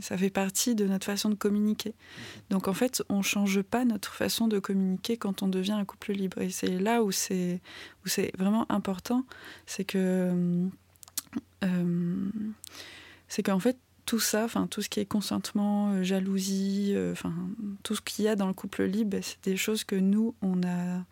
ça 0.00 0.16
fait 0.16 0.30
partie 0.30 0.74
de 0.74 0.86
notre 0.86 1.04
façon 1.04 1.28
de 1.28 1.34
communiquer. 1.34 1.94
Donc 2.48 2.66
en 2.66 2.72
fait, 2.72 3.02
on 3.10 3.18
ne 3.18 3.22
change 3.22 3.60
pas 3.60 3.84
notre 3.84 4.12
façon 4.12 4.48
de 4.48 4.58
communiquer 4.58 5.18
quand 5.18 5.42
on 5.42 5.48
devient 5.48 5.72
un 5.72 5.84
couple 5.84 6.14
libre. 6.14 6.40
Et 6.40 6.48
c'est 6.48 6.80
là 6.80 7.04
où 7.04 7.12
c'est, 7.12 7.60
où 8.04 8.08
c'est 8.08 8.32
vraiment 8.36 8.66
important, 8.72 9.24
c'est 9.66 9.84
que... 9.84 10.68
Euh, 11.62 12.30
c'est 13.28 13.42
qu'en 13.42 13.58
fait, 13.58 13.76
tout 14.06 14.20
ça, 14.20 14.44
enfin 14.44 14.66
tout 14.68 14.80
ce 14.80 14.88
qui 14.88 15.00
est 15.00 15.04
consentement, 15.04 15.90
euh, 15.90 16.02
jalousie, 16.02 16.92
euh, 16.94 17.12
enfin 17.12 17.34
tout 17.82 17.96
ce 17.96 18.00
qu'il 18.00 18.24
y 18.24 18.28
a 18.28 18.36
dans 18.36 18.46
le 18.46 18.54
couple 18.54 18.84
libre, 18.84 19.18
c'est 19.20 19.42
des 19.44 19.56
choses 19.56 19.84
que 19.84 19.96
nous 19.96 20.34
on 20.40 20.62
a 20.62 21.04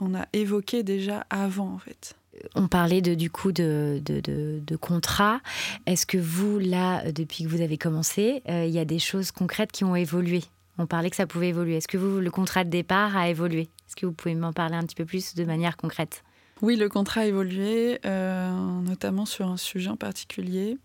on 0.00 0.14
a 0.14 0.26
évoqué 0.32 0.82
déjà 0.82 1.24
avant 1.30 1.68
en 1.68 1.78
fait. 1.78 2.16
On 2.56 2.66
parlait 2.66 3.00
de, 3.00 3.14
du 3.14 3.30
coup 3.30 3.52
de, 3.52 4.02
de, 4.04 4.20
de, 4.20 4.76
contrat. 4.76 5.40
Est-ce 5.86 6.04
que 6.04 6.18
vous, 6.18 6.58
là, 6.58 7.12
depuis 7.12 7.44
que 7.44 7.48
vous 7.48 7.60
avez 7.60 7.78
commencé, 7.78 8.42
euh, 8.48 8.64
il 8.66 8.72
y 8.72 8.80
a 8.80 8.84
des 8.84 8.98
choses 8.98 9.30
concrètes 9.30 9.70
qui 9.70 9.84
ont 9.84 9.94
évolué? 9.94 10.42
On 10.76 10.86
parlait 10.86 11.10
que 11.10 11.16
ça 11.16 11.28
pouvait 11.28 11.50
évoluer. 11.50 11.76
Est-ce 11.76 11.86
que 11.86 11.96
vous, 11.96 12.18
le 12.18 12.30
contrat 12.32 12.64
de 12.64 12.70
départ 12.70 13.16
a 13.16 13.28
évolué? 13.28 13.68
Est-ce 13.86 13.94
que 13.94 14.04
vous 14.04 14.12
pouvez 14.12 14.34
m'en 14.34 14.52
parler 14.52 14.74
un 14.74 14.82
petit 14.82 14.96
peu 14.96 15.04
plus 15.04 15.36
de 15.36 15.44
manière 15.44 15.76
concrète? 15.76 16.24
Oui, 16.60 16.74
le 16.74 16.88
contrat 16.88 17.20
a 17.20 17.26
évolué, 17.26 18.00
notamment 18.02 19.26
sur 19.26 19.46
un 19.46 19.56
sujet 19.56 19.90
en 19.90 19.96
particulier. 19.96 20.76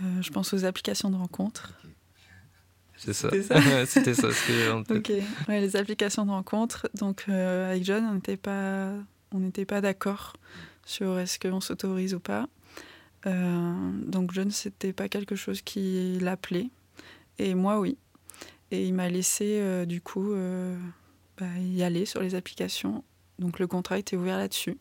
Euh, 0.00 0.22
je 0.22 0.30
pense 0.30 0.52
aux 0.52 0.64
applications 0.64 1.10
de 1.10 1.16
rencontres. 1.16 1.72
c'est 2.96 3.12
ça. 3.12 3.30
C'était 3.86 4.14
ça 4.14 4.32
ce 4.32 4.46
que 4.46 4.72
en 4.72 4.82
tête. 4.84 4.96
Ok, 4.98 5.12
ouais, 5.48 5.60
les 5.60 5.76
applications 5.76 6.24
de 6.24 6.30
rencontre. 6.30 6.88
Donc 6.94 7.24
euh, 7.28 7.70
avec 7.70 7.84
John, 7.84 8.04
on 8.04 8.14
n'était 8.14 8.36
pas, 8.36 8.92
on 9.32 9.40
n'était 9.40 9.64
pas 9.64 9.80
d'accord 9.80 10.34
sur 10.84 11.18
est-ce 11.18 11.38
qu'on 11.38 11.60
s'autorise 11.60 12.14
ou 12.14 12.20
pas. 12.20 12.48
Euh, 13.26 13.90
donc 14.06 14.32
John, 14.32 14.50
c'était 14.50 14.92
pas 14.92 15.08
quelque 15.08 15.36
chose 15.36 15.62
qui 15.62 16.18
l'appelait. 16.20 16.70
Et 17.38 17.54
moi, 17.54 17.78
oui. 17.80 17.96
Et 18.70 18.86
il 18.86 18.94
m'a 18.94 19.08
laissé 19.08 19.58
euh, 19.60 19.86
du 19.86 20.00
coup 20.00 20.32
euh, 20.32 20.76
bah, 21.38 21.46
y 21.58 21.82
aller 21.82 22.04
sur 22.04 22.20
les 22.20 22.34
applications. 22.34 23.04
Donc 23.38 23.58
le 23.58 23.66
contrat 23.66 23.98
était 23.98 24.16
ouvert 24.16 24.36
là-dessus. 24.36 24.76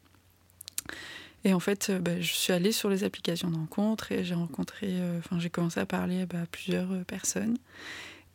Et 1.48 1.54
en 1.54 1.62
fait, 1.62 1.90
euh, 1.90 2.00
bah, 2.00 2.20
je 2.20 2.34
suis 2.34 2.52
allée 2.52 2.74
sur 2.74 2.90
les 2.90 3.06
applications 3.06 3.50
de 3.50 3.56
rencontre 3.56 4.12
et 4.12 4.26
j'ai 4.26 4.36
rencontré, 4.36 4.88
euh, 4.90 5.18
enfin 5.20 5.40
j'ai 5.40 5.50
commencé 5.50 5.80
à 5.80 5.86
parler 5.86 6.26
bah, 6.26 6.42
à 6.42 6.46
plusieurs 6.46 6.92
euh, 6.92 7.06
personnes. 7.06 7.58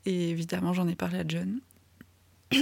Et 0.07 0.31
évidemment, 0.31 0.73
j'en 0.73 0.89
ai 0.89 0.95
parlé 0.95 1.19
à 1.19 1.25
John. 1.29 1.61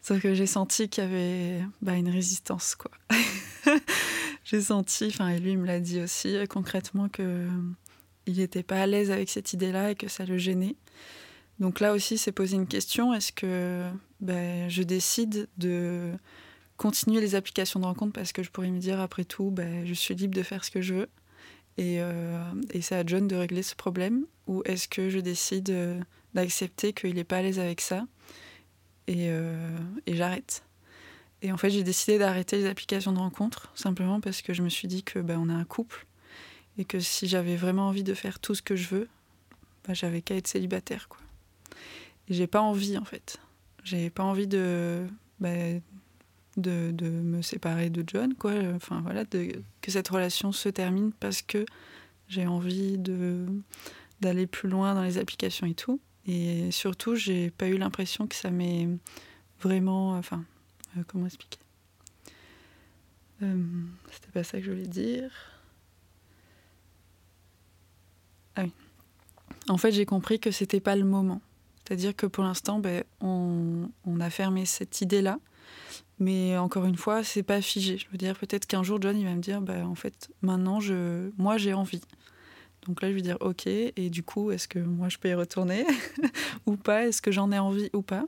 Sauf 0.00 0.22
que 0.22 0.32
j'ai 0.32 0.46
senti 0.46 0.88
qu'il 0.88 1.04
y 1.04 1.06
avait 1.06 1.60
bah, 1.82 1.96
une 1.96 2.08
résistance, 2.08 2.76
quoi. 2.76 2.90
j'ai 4.44 4.62
senti, 4.62 5.08
enfin, 5.08 5.28
et 5.28 5.38
lui 5.38 5.50
il 5.50 5.58
me 5.58 5.66
l'a 5.66 5.78
dit 5.78 6.00
aussi 6.00 6.34
concrètement 6.48 7.10
que 7.10 7.46
il 8.24 8.38
n'était 8.38 8.62
pas 8.62 8.80
à 8.80 8.86
l'aise 8.86 9.10
avec 9.10 9.28
cette 9.28 9.52
idée-là 9.52 9.90
et 9.90 9.96
que 9.96 10.08
ça 10.08 10.24
le 10.24 10.38
gênait. 10.38 10.76
Donc 11.60 11.78
là 11.80 11.92
aussi, 11.92 12.16
c'est 12.16 12.32
poser 12.32 12.56
une 12.56 12.68
question 12.68 13.12
est-ce 13.12 13.32
que 13.32 13.84
je 14.22 14.82
décide 14.82 15.46
de 15.58 16.14
continuer 16.76 17.20
les 17.20 17.34
applications 17.34 17.80
de 17.80 17.84
rencontre 17.84 18.12
parce 18.12 18.32
que 18.32 18.42
je 18.42 18.50
pourrais 18.50 18.70
me 18.70 18.78
dire 18.78 19.00
après 19.00 19.24
tout, 19.24 19.50
ben, 19.50 19.86
je 19.86 19.94
suis 19.94 20.14
libre 20.14 20.34
de 20.34 20.42
faire 20.42 20.64
ce 20.64 20.70
que 20.70 20.80
je 20.80 20.94
veux. 20.94 21.08
Et, 21.78 22.00
euh, 22.00 22.38
et 22.70 22.80
c'est 22.80 22.96
à 22.96 23.04
John 23.04 23.28
de 23.28 23.36
régler 23.36 23.62
ce 23.62 23.74
problème 23.74 24.24
ou 24.46 24.62
est-ce 24.64 24.88
que 24.88 25.10
je 25.10 25.18
décide 25.18 25.70
euh, 25.70 26.00
d'accepter 26.34 26.92
qu'il 26.92 27.14
n'est 27.14 27.24
pas 27.24 27.38
à 27.38 27.42
l'aise 27.42 27.58
avec 27.58 27.80
ça 27.80 28.06
et, 29.08 29.28
euh, 29.28 29.76
et 30.06 30.16
j'arrête. 30.16 30.64
Et 31.42 31.52
en 31.52 31.58
fait 31.58 31.68
j'ai 31.68 31.82
décidé 31.82 32.18
d'arrêter 32.18 32.56
les 32.56 32.66
applications 32.66 33.12
de 33.12 33.18
rencontre 33.18 33.70
simplement 33.74 34.22
parce 34.22 34.40
que 34.40 34.54
je 34.54 34.62
me 34.62 34.70
suis 34.70 34.88
dit 34.88 35.02
que 35.02 35.18
ben, 35.18 35.38
on 35.38 35.50
a 35.50 35.54
un 35.54 35.64
couple 35.64 36.06
et 36.78 36.86
que 36.86 36.98
si 36.98 37.28
j'avais 37.28 37.56
vraiment 37.56 37.88
envie 37.88 38.04
de 38.04 38.14
faire 38.14 38.38
tout 38.38 38.54
ce 38.54 38.62
que 38.62 38.74
je 38.74 38.88
veux 38.88 39.08
ben, 39.86 39.94
j'avais 39.94 40.22
qu'à 40.22 40.34
être 40.34 40.48
célibataire 40.48 41.08
quoi. 41.08 41.20
Et 42.28 42.34
j'ai 42.34 42.46
pas 42.46 42.60
envie 42.60 42.96
en 42.98 43.04
fait. 43.04 43.38
J'ai 43.84 44.10
pas 44.10 44.24
envie 44.24 44.46
de 44.46 45.06
ben, 45.40 45.80
de, 46.56 46.90
de 46.92 47.08
me 47.08 47.42
séparer 47.42 47.90
de 47.90 48.04
John, 48.06 48.34
quoi. 48.34 48.52
Enfin 48.74 49.00
voilà, 49.02 49.24
que 49.24 49.90
cette 49.90 50.08
relation 50.08 50.52
se 50.52 50.68
termine 50.68 51.12
parce 51.12 51.42
que 51.42 51.64
j'ai 52.28 52.46
envie 52.46 52.98
d'aller 54.20 54.46
plus 54.46 54.68
loin 54.68 54.94
dans 54.94 55.02
les 55.02 55.18
applications 55.18 55.66
et 55.66 55.74
tout. 55.74 56.00
Et 56.26 56.70
surtout, 56.72 57.14
j'ai 57.14 57.50
pas 57.50 57.68
eu 57.68 57.78
l'impression 57.78 58.26
que 58.26 58.34
ça 58.34 58.50
m'ait 58.50 58.88
vraiment, 59.60 60.16
enfin, 60.16 60.44
euh, 60.96 61.02
comment 61.06 61.26
expliquer? 61.26 61.58
Euh, 63.42 63.62
C'était 64.10 64.32
pas 64.32 64.42
ça 64.42 64.58
que 64.58 64.64
je 64.64 64.70
voulais 64.72 64.88
dire. 64.88 65.30
Ah 68.56 68.64
oui. 68.64 68.72
En 69.68 69.76
fait, 69.76 69.92
j'ai 69.92 70.06
compris 70.06 70.40
que 70.40 70.50
c'était 70.50 70.80
pas 70.80 70.96
le 70.96 71.04
moment. 71.04 71.40
C'est-à-dire 71.84 72.16
que 72.16 72.26
pour 72.26 72.42
l'instant, 72.42 72.80
ben, 72.80 73.04
on, 73.20 73.88
on 74.04 74.20
a 74.20 74.30
fermé 74.30 74.66
cette 74.66 75.00
idée-là. 75.00 75.38
Mais 76.18 76.56
encore 76.56 76.86
une 76.86 76.96
fois, 76.96 77.22
c'est 77.22 77.42
pas 77.42 77.60
figé. 77.60 77.98
Je 77.98 78.06
veux 78.10 78.16
dire, 78.16 78.38
peut-être 78.38 78.66
qu'un 78.66 78.82
jour, 78.82 79.00
John, 79.00 79.18
il 79.18 79.26
va 79.26 79.34
me 79.34 79.40
dire, 79.40 79.60
bah, 79.60 79.86
en 79.86 79.94
fait, 79.94 80.30
maintenant, 80.42 80.80
je, 80.80 81.30
moi, 81.36 81.58
j'ai 81.58 81.74
envie. 81.74 82.00
Donc 82.86 83.02
là, 83.02 83.10
je 83.10 83.14
vais 83.14 83.20
dire, 83.20 83.36
ok, 83.40 83.66
et 83.66 84.10
du 84.10 84.22
coup, 84.22 84.50
est-ce 84.50 84.68
que 84.68 84.78
moi, 84.78 85.08
je 85.08 85.18
peux 85.18 85.28
y 85.28 85.34
retourner 85.34 85.84
ou 86.66 86.76
pas? 86.76 87.06
Est-ce 87.06 87.20
que 87.20 87.32
j'en 87.32 87.52
ai 87.52 87.58
envie 87.58 87.90
ou 87.92 88.02
pas? 88.02 88.26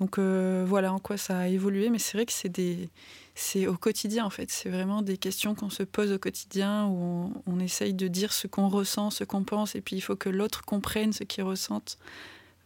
Donc 0.00 0.18
euh, 0.18 0.64
voilà 0.66 0.94
en 0.94 0.98
quoi 0.98 1.18
ça 1.18 1.38
a 1.38 1.46
évolué. 1.46 1.90
Mais 1.90 1.98
c'est 1.98 2.16
vrai 2.16 2.26
que 2.26 2.32
c'est 2.32 2.48
des, 2.48 2.88
c'est 3.34 3.66
au 3.66 3.76
quotidien, 3.76 4.24
en 4.24 4.30
fait. 4.30 4.50
C'est 4.50 4.70
vraiment 4.70 5.02
des 5.02 5.18
questions 5.18 5.54
qu'on 5.54 5.70
se 5.70 5.82
pose 5.82 6.10
au 6.10 6.18
quotidien 6.18 6.86
où 6.86 7.32
on, 7.46 7.60
essaye 7.60 7.94
de 7.94 8.08
dire 8.08 8.32
ce 8.32 8.46
qu'on 8.46 8.68
ressent, 8.68 9.10
ce 9.10 9.24
qu'on 9.24 9.44
pense, 9.44 9.74
et 9.76 9.80
puis 9.80 9.96
il 9.96 10.00
faut 10.00 10.16
que 10.16 10.30
l'autre 10.30 10.64
comprenne 10.64 11.12
ce 11.12 11.24
qu'il 11.24 11.44
ressente. 11.44 11.98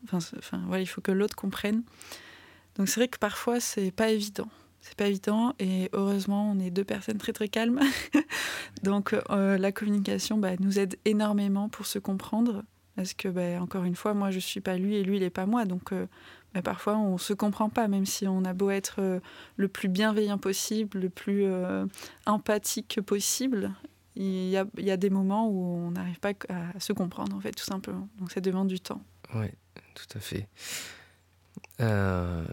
Enfin, 0.04 0.18
enfin, 0.38 0.62
voilà, 0.66 0.82
il 0.82 0.86
faut 0.86 1.00
que 1.00 1.12
l'autre 1.12 1.34
comprenne. 1.34 1.82
Donc 2.76 2.88
c'est 2.88 3.00
vrai 3.00 3.08
que 3.08 3.18
parfois 3.18 3.60
c'est 3.60 3.90
pas 3.90 4.10
évident. 4.10 4.48
C'est 4.80 4.96
pas 4.96 5.06
évident 5.06 5.54
et 5.58 5.88
heureusement 5.92 6.50
on 6.50 6.58
est 6.58 6.70
deux 6.70 6.84
personnes 6.84 7.18
très 7.18 7.32
très 7.32 7.48
calmes. 7.48 7.80
Donc 8.82 9.14
euh, 9.30 9.56
la 9.56 9.72
communication 9.72 10.36
bah, 10.36 10.52
nous 10.60 10.78
aide 10.78 10.98
énormément 11.04 11.68
pour 11.68 11.86
se 11.86 11.98
comprendre 11.98 12.64
parce 12.96 13.14
que 13.14 13.28
bah, 13.28 13.62
encore 13.62 13.84
une 13.84 13.96
fois 13.96 14.12
moi 14.12 14.30
je 14.30 14.38
suis 14.38 14.60
pas 14.60 14.76
lui 14.76 14.96
et 14.96 15.02
lui 15.02 15.16
il 15.16 15.22
est 15.22 15.30
pas 15.30 15.46
moi 15.46 15.64
donc 15.64 15.92
euh, 15.92 16.06
bah, 16.52 16.62
parfois 16.62 16.98
on 16.98 17.16
se 17.16 17.32
comprend 17.32 17.70
pas 17.70 17.88
même 17.88 18.04
si 18.04 18.28
on 18.28 18.44
a 18.44 18.52
beau 18.52 18.70
être 18.70 18.96
euh, 18.98 19.20
le 19.56 19.68
plus 19.68 19.88
bienveillant 19.88 20.38
possible, 20.38 20.98
le 20.98 21.08
plus 21.08 21.46
empathique 22.26 23.00
possible. 23.00 23.72
Il 24.16 24.48
y, 24.48 24.56
a, 24.56 24.64
il 24.78 24.84
y 24.84 24.92
a 24.92 24.96
des 24.96 25.10
moments 25.10 25.48
où 25.48 25.64
on 25.64 25.90
n'arrive 25.90 26.20
pas 26.20 26.34
à 26.48 26.78
se 26.78 26.92
comprendre 26.92 27.34
en 27.34 27.40
fait 27.40 27.50
tout 27.50 27.64
simplement. 27.64 28.08
Donc 28.20 28.30
ça 28.30 28.40
demande 28.40 28.68
du 28.68 28.78
temps. 28.78 29.02
Oui, 29.34 29.48
tout 29.96 30.06
à 30.16 30.20
fait. 30.20 30.46
Euh, 31.80 32.44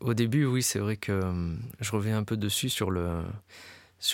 au 0.00 0.14
début, 0.14 0.44
oui, 0.46 0.62
c'est 0.62 0.78
vrai 0.78 0.96
que 0.96 1.12
euh, 1.12 1.54
je 1.80 1.92
reviens 1.92 2.18
un 2.18 2.24
peu 2.24 2.36
dessus 2.36 2.68
sur, 2.68 2.90
le, 2.90 3.22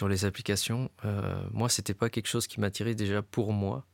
les 0.08 0.24
applications. 0.24 0.90
Euh, 1.04 1.42
moi, 1.52 1.68
c'était 1.68 1.94
pas 1.94 2.10
quelque 2.10 2.28
chose 2.28 2.46
qui 2.46 2.60
m'attirait 2.60 2.94
déjà 2.94 3.22
pour 3.22 3.52
moi. 3.52 3.86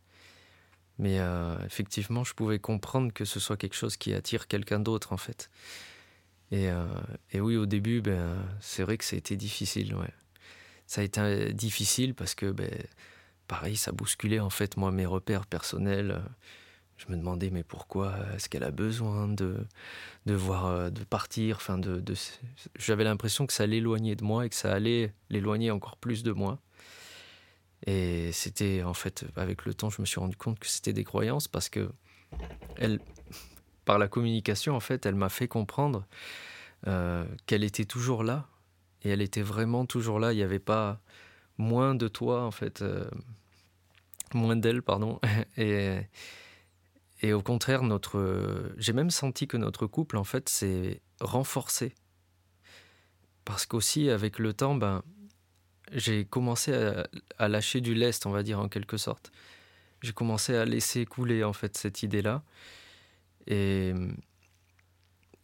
Mais 0.98 1.18
euh, 1.20 1.56
effectivement, 1.64 2.24
je 2.24 2.34
pouvais 2.34 2.58
comprendre 2.58 3.12
que 3.12 3.24
ce 3.24 3.40
soit 3.40 3.56
quelque 3.56 3.74
chose 3.74 3.96
qui 3.96 4.14
attire 4.14 4.46
quelqu'un 4.46 4.80
d'autre, 4.80 5.12
en 5.12 5.16
fait. 5.16 5.50
Et, 6.50 6.68
et, 7.30 7.40
oui, 7.40 7.56
au 7.56 7.64
début, 7.64 8.02
ben, 8.02 8.36
c'est 8.60 8.82
vrai 8.82 8.98
que 8.98 9.04
ça 9.04 9.16
a 9.16 9.18
été 9.18 9.36
difficile. 9.36 9.94
Ouais. 9.94 10.12
Ça 10.86 11.00
a 11.00 11.04
été 11.04 11.54
difficile 11.54 12.14
parce 12.14 12.34
que, 12.34 12.50
ben, 12.50 12.70
pareil, 13.48 13.74
ça 13.74 13.90
bousculait 13.90 14.38
en 14.38 14.50
fait, 14.50 14.76
moi, 14.76 14.92
mes 14.92 15.06
repères 15.06 15.46
personnels 15.46 16.20
je 17.04 17.12
me 17.12 17.16
demandais 17.16 17.50
mais 17.50 17.62
pourquoi 17.62 18.14
est-ce 18.34 18.48
qu'elle 18.48 18.64
a 18.64 18.70
besoin 18.70 19.28
de, 19.28 19.66
de 20.26 20.34
voir 20.34 20.90
de 20.90 21.04
partir 21.04 21.56
enfin 21.56 21.78
de, 21.78 22.00
de 22.00 22.14
j'avais 22.76 23.04
l'impression 23.04 23.46
que 23.46 23.52
ça 23.52 23.66
l'éloignait 23.66 24.14
de 24.14 24.24
moi 24.24 24.46
et 24.46 24.48
que 24.48 24.54
ça 24.54 24.72
allait 24.72 25.12
l'éloigner 25.30 25.70
encore 25.70 25.96
plus 25.96 26.22
de 26.22 26.32
moi. 26.32 26.58
Et 27.86 28.30
c'était 28.32 28.82
en 28.84 28.94
fait 28.94 29.24
avec 29.36 29.64
le 29.64 29.74
temps 29.74 29.90
je 29.90 30.00
me 30.00 30.06
suis 30.06 30.20
rendu 30.20 30.36
compte 30.36 30.58
que 30.58 30.68
c'était 30.68 30.92
des 30.92 31.04
croyances 31.04 31.48
parce 31.48 31.68
que 31.68 31.90
elle 32.76 33.00
par 33.84 33.98
la 33.98 34.06
communication 34.06 34.76
en 34.76 34.80
fait 34.80 35.04
elle 35.04 35.16
m'a 35.16 35.28
fait 35.28 35.48
comprendre 35.48 36.06
euh, 36.86 37.24
qu'elle 37.46 37.64
était 37.64 37.84
toujours 37.84 38.22
là 38.22 38.46
et 39.02 39.10
elle 39.10 39.22
était 39.22 39.42
vraiment 39.42 39.86
toujours 39.86 40.20
là. 40.20 40.32
Il 40.32 40.36
n'y 40.36 40.42
avait 40.42 40.58
pas 40.58 41.00
moins 41.58 41.94
de 41.94 42.08
toi 42.08 42.44
en 42.44 42.50
fait 42.50 42.82
euh, 42.82 43.04
moins 44.34 44.56
d'elle 44.56 44.82
pardon 44.82 45.20
et 45.56 45.98
et 47.22 47.32
au 47.32 47.40
contraire, 47.40 47.84
notre, 47.84 48.72
j'ai 48.76 48.92
même 48.92 49.10
senti 49.10 49.46
que 49.46 49.56
notre 49.56 49.86
couple, 49.86 50.16
en 50.16 50.24
fait, 50.24 50.48
s'est 50.48 51.00
renforcé. 51.20 51.94
Parce 53.44 53.64
qu'aussi, 53.64 54.10
avec 54.10 54.40
le 54.40 54.52
temps, 54.52 54.74
ben, 54.74 55.04
j'ai 55.92 56.24
commencé 56.24 56.72
à, 57.38 57.48
lâcher 57.48 57.80
du 57.80 57.94
lest, 57.94 58.26
on 58.26 58.30
va 58.30 58.42
dire, 58.42 58.58
en 58.58 58.68
quelque 58.68 58.96
sorte. 58.96 59.30
J'ai 60.02 60.12
commencé 60.12 60.56
à 60.56 60.64
laisser 60.64 61.06
couler, 61.06 61.44
en 61.44 61.52
fait, 61.52 61.76
cette 61.76 62.02
idée-là. 62.02 62.42
Et, 63.46 63.94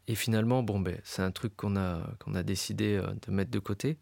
et 0.09 0.17
finalement, 0.17 0.64
bon, 0.64 0.81
ben, 0.81 0.99
c'est 1.05 1.23
un 1.23 1.31
truc 1.31 1.57
qu'on 1.57 1.77
a, 1.77 2.03
qu'on 2.19 2.35
a 2.35 2.43
décidé 2.43 3.01
de 3.27 3.31
mettre 3.31 3.53
de 3.53 3.59
côté. 3.61 3.99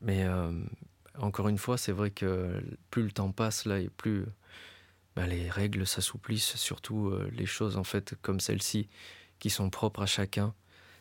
Mais 0.00 0.24
euh, 0.24 0.50
encore 1.18 1.48
une 1.48 1.58
fois, 1.58 1.76
c'est 1.76 1.92
vrai 1.92 2.10
que 2.10 2.62
plus 2.90 3.02
le 3.02 3.10
temps 3.10 3.32
passe, 3.32 3.66
là, 3.66 3.80
et 3.80 3.90
plus 3.90 4.24
bah, 5.16 5.26
les 5.26 5.48
règles 5.48 5.86
s'assouplissent, 5.86 6.56
surtout 6.56 7.08
euh, 7.08 7.30
les 7.32 7.46
choses 7.46 7.76
en 7.76 7.84
fait 7.84 8.14
comme 8.22 8.40
celle-ci 8.40 8.88
qui 9.38 9.50
sont 9.50 9.70
propres 9.70 10.02
à 10.02 10.06
chacun. 10.06 10.54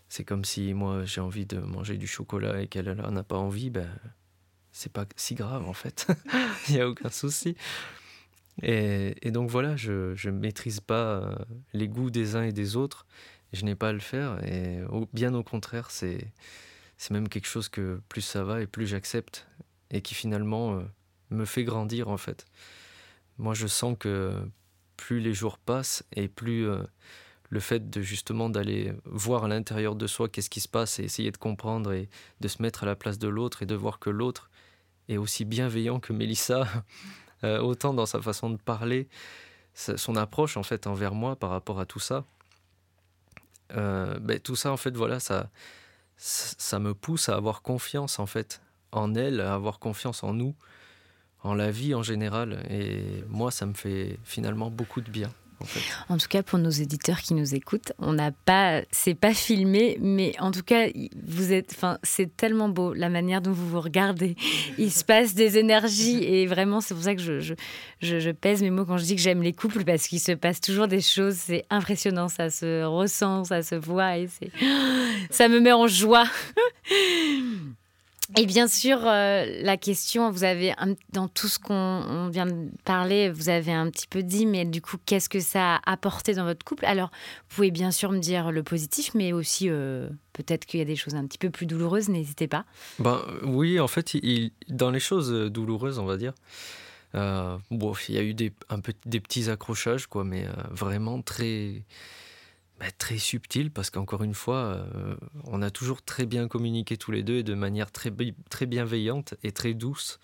C'est 0.09 0.23
comme 0.23 0.45
si 0.45 0.73
moi 0.73 1.05
j'ai 1.05 1.21
envie 1.21 1.45
de 1.45 1.57
manger 1.57 1.97
du 1.97 2.07
chocolat 2.07 2.61
et 2.61 2.67
qu'elle 2.67 2.93
n'a 2.93 3.23
pas 3.23 3.37
envie, 3.37 3.69
ben 3.69 3.89
c'est 4.71 4.91
pas 4.91 5.05
si 5.15 5.33
grave 5.35 5.67
en 5.67 5.73
fait. 5.73 6.07
Il 6.67 6.75
n'y 6.75 6.81
a 6.81 6.87
aucun 6.87 7.09
souci. 7.09 7.55
Et, 8.61 9.31
donc 9.31 9.49
voilà, 9.49 9.75
je 9.75 10.13
ne 10.27 10.31
maîtrise 10.31 10.79
pas 10.79 11.03
euh, 11.03 11.35
les 11.73 11.87
goûts 11.87 12.11
des 12.11 12.35
uns 12.35 12.43
et 12.43 12.51
des 12.51 12.75
autres. 12.75 13.07
Je 13.51 13.65
n'ai 13.65 13.75
pas 13.75 13.89
à 13.89 13.93
le 13.93 13.99
faire. 13.99 14.43
Et 14.45 14.79
bien 15.13 15.33
au 15.33 15.43
contraire, 15.43 15.89
c'est 15.89 16.31
même 17.09 17.29
quelque 17.29 17.47
chose 17.47 17.69
que 17.69 17.99
plus 18.09 18.21
ça 18.21 18.43
va 18.43 18.61
et 18.61 18.67
plus 18.67 18.85
j'accepte. 18.85 19.47
Et 19.89 20.01
qui 20.01 20.13
finalement 20.13 20.77
euh, 20.77 20.83
me 21.31 21.45
fait 21.45 21.63
grandir 21.63 22.09
en 22.09 22.17
fait 22.17 22.45
moi 23.37 23.53
je 23.53 23.67
sens 23.67 23.95
que 23.99 24.33
plus 24.97 25.19
les 25.19 25.33
jours 25.33 25.57
passent 25.57 26.03
et 26.15 26.27
plus 26.27 26.67
euh, 26.67 26.83
le 27.49 27.59
fait 27.59 27.89
de 27.89 28.01
justement 28.01 28.49
d'aller 28.49 28.93
voir 29.05 29.45
à 29.45 29.47
l'intérieur 29.47 29.95
de 29.95 30.07
soi 30.07 30.29
qu'est-ce 30.29 30.49
qui 30.49 30.59
se 30.59 30.67
passe 30.67 30.99
et 30.99 31.03
essayer 31.03 31.31
de 31.31 31.37
comprendre 31.37 31.93
et 31.93 32.09
de 32.39 32.47
se 32.47 32.61
mettre 32.61 32.83
à 32.83 32.85
la 32.85 32.95
place 32.95 33.19
de 33.19 33.27
l'autre 33.27 33.63
et 33.63 33.65
de 33.65 33.75
voir 33.75 33.99
que 33.99 34.09
l'autre 34.09 34.49
est 35.09 35.17
aussi 35.17 35.45
bienveillant 35.45 35.99
que 35.99 36.13
Mélissa, 36.13 36.67
euh, 37.43 37.59
autant 37.59 37.93
dans 37.93 38.05
sa 38.05 38.21
façon 38.21 38.49
de 38.49 38.57
parler, 38.57 39.09
son 39.73 40.15
approche 40.15 40.55
en 40.55 40.63
fait 40.63 40.85
envers 40.85 41.15
moi 41.15 41.35
par 41.35 41.49
rapport 41.49 41.79
à 41.79 41.85
tout 41.85 41.99
ça. 41.99 42.25
Ben, 43.75 44.39
tout 44.43 44.55
ça 44.55 44.71
en 44.71 44.77
fait 44.77 44.95
voilà 44.95 45.19
ça 45.19 45.49
ça 46.15 46.77
me 46.77 46.93
pousse 46.93 47.27
à 47.27 47.35
avoir 47.35 47.63
confiance 47.63 48.19
en 48.19 48.27
fait 48.27 48.61
en 48.93 49.15
elle, 49.15 49.41
à 49.41 49.53
avoir 49.53 49.79
confiance 49.79 50.23
en 50.23 50.33
nous, 50.33 50.55
en 51.43 51.53
la 51.53 51.71
vie 51.71 51.93
en 51.93 52.03
général. 52.03 52.63
Et 52.69 53.03
moi, 53.29 53.51
ça 53.51 53.65
me 53.65 53.73
fait 53.73 54.17
finalement 54.23 54.69
beaucoup 54.69 55.01
de 55.01 55.09
bien. 55.09 55.29
En, 56.09 56.17
tout 56.17 56.27
cas, 56.27 56.43
pour 56.43 56.59
nos 56.59 56.69
éditeurs 56.69 57.21
qui 57.21 57.33
nous 57.33 57.55
écoutent, 57.55 57.93
on 57.97 58.13
n'a 58.13 58.31
pas, 58.31 58.81
c'est 58.91 59.13
pas 59.13 59.33
filmé, 59.33 59.97
mais 60.01 60.33
en 60.39 60.51
tout 60.51 60.63
cas, 60.63 60.87
vous 61.25 61.53
êtes, 61.53 61.71
enfin, 61.73 61.97
c'est 62.03 62.35
tellement 62.35 62.69
beau 62.69 62.93
la 62.93 63.09
manière 63.09 63.41
dont 63.41 63.51
vous 63.51 63.69
vous 63.69 63.79
regardez. 63.79 64.35
Il 64.77 64.91
se 64.91 65.05
passe 65.05 65.33
des 65.33 65.57
énergies 65.57 66.23
et 66.23 66.47
vraiment, 66.47 66.81
c'est 66.81 66.93
pour 66.93 67.03
ça 67.03 67.15
que 67.15 67.21
je, 67.21 67.53
je, 68.01 68.31
pèse 68.31 68.61
mes 68.61 68.71
mots 68.71 68.85
quand 68.85 68.97
je 68.97 69.05
dis 69.05 69.15
que 69.15 69.21
j'aime 69.21 69.41
les 69.41 69.53
couples 69.53 69.83
parce 69.85 70.07
qu'il 70.07 70.19
se 70.19 70.33
passe 70.33 70.59
toujours 70.59 70.87
des 70.87 71.01
choses. 71.01 71.35
C'est 71.35 71.65
impressionnant, 71.69 72.27
ça 72.27 72.49
se 72.49 72.83
ressent, 72.83 73.45
ça 73.45 73.61
se 73.61 73.75
voit 73.75 74.17
et 74.17 74.27
c'est, 74.27 74.51
ça 75.29 75.47
me 75.47 75.59
met 75.59 75.71
en 75.71 75.87
joie. 75.87 76.25
Et 78.37 78.45
bien 78.45 78.67
sûr, 78.67 78.99
euh, 79.05 79.45
la 79.61 79.77
question, 79.77 80.31
vous 80.31 80.43
avez, 80.43 80.73
dans 81.11 81.27
tout 81.27 81.47
ce 81.47 81.59
qu'on 81.59 82.29
vient 82.29 82.45
de 82.45 82.69
parler, 82.83 83.29
vous 83.29 83.49
avez 83.49 83.71
un 83.71 83.89
petit 83.89 84.07
peu 84.07 84.23
dit, 84.23 84.45
mais 84.45 84.65
du 84.65 84.81
coup, 84.81 84.97
qu'est-ce 85.05 85.29
que 85.29 85.39
ça 85.39 85.75
a 85.75 85.91
apporté 85.91 86.33
dans 86.33 86.43
votre 86.43 86.65
couple? 86.65 86.85
Alors, 86.85 87.11
vous 87.49 87.55
pouvez 87.55 87.71
bien 87.71 87.91
sûr 87.91 88.11
me 88.11 88.19
dire 88.19 88.51
le 88.51 88.63
positif, 88.63 89.11
mais 89.13 89.33
aussi 89.33 89.69
euh, 89.69 90.09
peut-être 90.33 90.65
qu'il 90.65 90.79
y 90.79 90.83
a 90.83 90.85
des 90.85 90.95
choses 90.95 91.15
un 91.15 91.25
petit 91.27 91.37
peu 91.37 91.49
plus 91.49 91.65
douloureuses, 91.65 92.09
n'hésitez 92.09 92.47
pas. 92.47 92.65
Ben, 92.99 93.21
oui, 93.43 93.79
en 93.79 93.87
fait, 93.87 94.15
dans 94.67 94.89
les 94.89 94.99
choses 94.99 95.31
douloureuses, 95.51 95.99
on 95.99 96.05
va 96.05 96.17
dire, 96.17 96.33
euh, 97.15 97.57
il 97.69 98.15
y 98.15 98.17
a 98.17 98.23
eu 98.23 98.33
des, 98.33 98.51
un 98.69 98.79
peu, 98.79 98.93
des 99.05 99.19
petits 99.19 99.49
accrochages, 99.49 100.07
quoi, 100.07 100.23
mais 100.23 100.47
vraiment 100.71 101.21
très 101.21 101.83
bah, 102.83 102.91
très 102.97 103.17
subtil 103.17 103.71
parce 103.71 103.89
qu'encore 103.89 104.23
une 104.23 104.33
fois, 104.33 104.57
euh, 104.57 105.15
on 105.45 105.61
a 105.61 105.71
toujours 105.71 106.01
très 106.01 106.25
bien 106.25 106.49
communiqué 106.49 106.97
tous 106.97 107.11
les 107.11 107.23
deux 107.23 107.37
et 107.37 107.43
de 107.43 107.53
manière 107.53 107.93
très, 107.93 108.11
très 108.49 108.65
bienveillante 108.65 109.35
et 109.41 109.53
très 109.53 109.73
douce. 109.73 110.19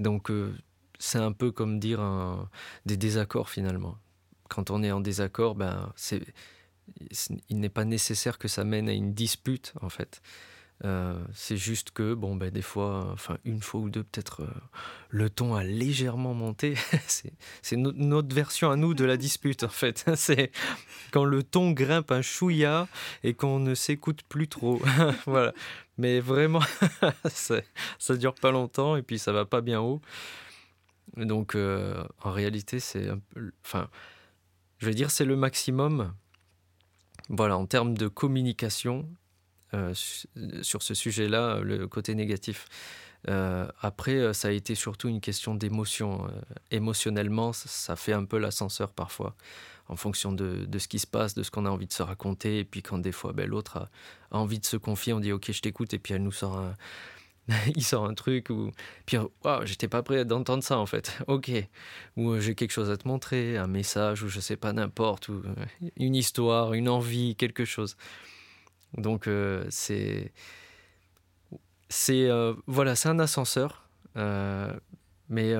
Donc 0.00 0.28
euh, 0.28 0.52
c'est 0.98 1.18
un 1.18 1.30
peu 1.30 1.52
comme 1.52 1.78
dire 1.78 2.00
des 2.84 2.96
désaccords 2.96 3.48
finalement. 3.48 3.96
Quand 4.48 4.72
on 4.72 4.82
est 4.82 4.90
en 4.90 4.98
désaccord, 4.98 5.54
ben, 5.54 5.92
il 7.48 7.60
n'est 7.60 7.68
pas 7.68 7.84
nécessaire 7.84 8.36
que 8.36 8.48
ça 8.48 8.64
mène 8.64 8.88
à 8.88 8.92
une 8.92 9.14
dispute 9.14 9.74
en 9.80 9.90
fait. 9.90 10.20
Euh, 10.84 11.18
c'est 11.34 11.56
juste 11.56 11.90
que, 11.90 12.14
bon, 12.14 12.36
ben, 12.36 12.50
des 12.50 12.62
fois, 12.62 13.08
enfin, 13.12 13.38
une 13.44 13.60
fois 13.60 13.80
ou 13.80 13.90
deux, 13.90 14.04
peut-être, 14.04 14.42
euh, 14.42 14.60
le 15.10 15.28
ton 15.28 15.54
a 15.54 15.64
légèrement 15.64 16.34
monté. 16.34 16.74
c'est 17.62 17.76
notre 17.76 18.34
version 18.34 18.70
à 18.70 18.76
nous 18.76 18.94
de 18.94 19.04
la 19.04 19.16
dispute, 19.16 19.64
en 19.64 19.68
fait. 19.68 20.04
c'est 20.14 20.52
quand 21.10 21.24
le 21.24 21.42
ton 21.42 21.72
grimpe 21.72 22.12
un 22.12 22.22
chouïa 22.22 22.86
et 23.24 23.34
qu'on 23.34 23.58
ne 23.58 23.74
s'écoute 23.74 24.22
plus 24.28 24.48
trop. 24.48 24.80
voilà. 25.26 25.52
Mais 25.96 26.20
vraiment, 26.20 26.62
ça 27.28 28.16
dure 28.16 28.34
pas 28.34 28.52
longtemps 28.52 28.94
et 28.94 29.02
puis 29.02 29.18
ça 29.18 29.32
va 29.32 29.44
pas 29.44 29.60
bien 29.60 29.80
haut. 29.80 30.00
Donc, 31.16 31.56
euh, 31.56 32.04
en 32.22 32.30
réalité, 32.30 32.78
c'est. 32.78 33.08
Enfin, 33.64 33.88
je 34.78 34.86
veux 34.86 34.94
dire, 34.94 35.10
c'est 35.10 35.24
le 35.24 35.34
maximum. 35.34 36.14
Voilà, 37.30 37.58
en 37.58 37.66
termes 37.66 37.98
de 37.98 38.06
communication, 38.06 39.08
sur 39.92 40.82
ce 40.82 40.94
sujet-là, 40.94 41.60
le 41.60 41.86
côté 41.86 42.14
négatif. 42.14 42.66
Euh, 43.28 43.66
après, 43.80 44.16
euh, 44.16 44.32
ça 44.32 44.48
a 44.48 44.50
été 44.52 44.74
surtout 44.74 45.08
une 45.08 45.20
question 45.20 45.54
d'émotion. 45.54 46.28
émotionnellement, 46.70 47.52
ça 47.52 47.96
fait 47.96 48.12
un 48.12 48.24
peu 48.24 48.38
l'ascenseur 48.38 48.92
parfois, 48.92 49.34
en 49.88 49.96
fonction 49.96 50.32
de, 50.32 50.66
ce 50.78 50.88
qui 50.88 50.98
se 50.98 51.06
passe, 51.06 51.34
de 51.34 51.42
ce 51.42 51.50
qu'on 51.50 51.66
a 51.66 51.70
envie 51.70 51.86
de 51.86 51.92
se 51.92 52.02
raconter. 52.02 52.60
Et 52.60 52.64
puis 52.64 52.82
quand 52.82 52.98
des 52.98 53.12
fois, 53.12 53.32
ben, 53.32 53.48
l'autre 53.48 53.78
a, 53.78 53.88
envie 54.30 54.58
de 54.58 54.66
se 54.66 54.76
confier, 54.76 55.12
on 55.12 55.20
dit 55.20 55.32
OK, 55.32 55.50
je 55.50 55.60
t'écoute, 55.60 55.94
et 55.94 55.98
puis 55.98 56.14
elle 56.14 56.22
nous 56.22 56.32
sort 56.32 56.58
un, 56.58 56.74
il 57.76 57.82
sort 57.82 58.04
un 58.04 58.14
truc 58.14 58.50
ou 58.50 58.70
puis 59.06 59.16
wow, 59.16 59.64
j'étais 59.64 59.88
pas 59.88 60.02
prêt 60.02 60.24
d'entendre 60.24 60.62
ça 60.62 60.78
en 60.78 60.86
fait. 60.86 61.18
Ok. 61.26 61.50
Ou 62.16 62.38
j'ai 62.38 62.54
quelque 62.54 62.72
chose 62.72 62.90
à 62.90 62.96
te 62.96 63.08
montrer, 63.08 63.56
un 63.56 63.66
message 63.66 64.22
ou 64.22 64.28
je 64.28 64.40
sais 64.40 64.56
pas 64.56 64.72
n'importe 64.72 65.28
ou 65.28 65.42
une 65.96 66.14
histoire, 66.14 66.74
une 66.74 66.88
envie, 66.88 67.36
quelque 67.36 67.64
chose. 67.64 67.96
Donc 68.96 69.26
euh, 69.26 69.64
c'est 69.70 70.32
c'est 71.88 72.28
euh, 72.28 72.54
voilà, 72.66 72.96
c'est 72.96 73.08
un 73.08 73.18
ascenseur, 73.18 73.88
euh, 74.16 74.72
mais 75.28 75.54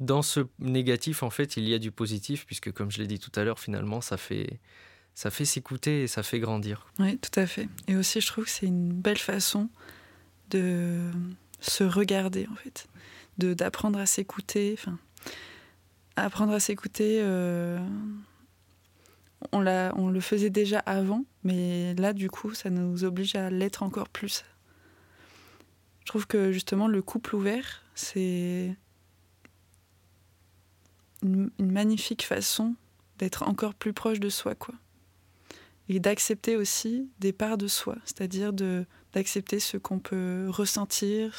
dans 0.00 0.22
ce 0.22 0.40
négatif 0.58 1.22
en 1.22 1.30
fait, 1.30 1.56
il 1.56 1.68
y 1.68 1.74
a 1.74 1.78
du 1.78 1.90
positif 1.90 2.46
puisque 2.46 2.72
comme 2.72 2.90
je 2.90 2.98
l'ai 2.98 3.06
dit 3.06 3.18
tout 3.18 3.32
à 3.34 3.44
l'heure, 3.44 3.60
finalement, 3.60 4.00
ça 4.00 4.16
fait 4.16 4.60
ça 5.14 5.30
fait 5.30 5.44
s'écouter 5.44 6.02
et 6.02 6.06
ça 6.06 6.22
fait 6.22 6.38
grandir. 6.38 6.86
Oui, 6.98 7.18
tout 7.18 7.40
à 7.40 7.46
fait. 7.46 7.68
Et 7.88 7.96
aussi, 7.96 8.20
je 8.20 8.26
trouve 8.28 8.44
que 8.44 8.50
c'est 8.50 8.66
une 8.66 8.92
belle 8.92 9.18
façon 9.18 9.68
de 10.50 11.10
se 11.60 11.82
regarder 11.82 12.46
en 12.50 12.54
fait, 12.54 12.88
de 13.38 13.52
d'apprendre 13.52 13.98
à 13.98 14.06
s'écouter, 14.06 14.76
enfin 14.78 14.98
apprendre 16.16 16.52
à 16.52 16.60
s'écouter 16.60 17.20
on, 19.52 19.66
on 19.66 20.08
le 20.08 20.20
faisait 20.20 20.50
déjà 20.50 20.80
avant, 20.80 21.24
mais 21.44 21.94
là, 21.94 22.12
du 22.12 22.30
coup, 22.30 22.54
ça 22.54 22.70
nous 22.70 23.04
oblige 23.04 23.34
à 23.36 23.50
l'être 23.50 23.82
encore 23.82 24.08
plus. 24.08 24.44
Je 26.00 26.06
trouve 26.06 26.26
que 26.26 26.52
justement, 26.52 26.88
le 26.88 27.02
couple 27.02 27.36
ouvert, 27.36 27.82
c'est 27.94 28.74
une, 31.22 31.50
magnifique 31.58 32.24
façon 32.24 32.74
d'être 33.18 33.42
encore 33.42 33.74
plus 33.74 33.92
proche 33.92 34.20
de 34.20 34.28
soi, 34.28 34.54
quoi. 34.54 34.74
Et 35.90 36.00
d'accepter 36.00 36.56
aussi 36.56 37.10
des 37.18 37.32
parts 37.32 37.58
de 37.58 37.66
soi, 37.66 37.96
c'est-à-dire 38.04 38.52
de 38.52 38.84
d'accepter 39.14 39.58
ce 39.58 39.78
qu'on 39.78 39.98
peut 39.98 40.46
ressentir, 40.50 41.34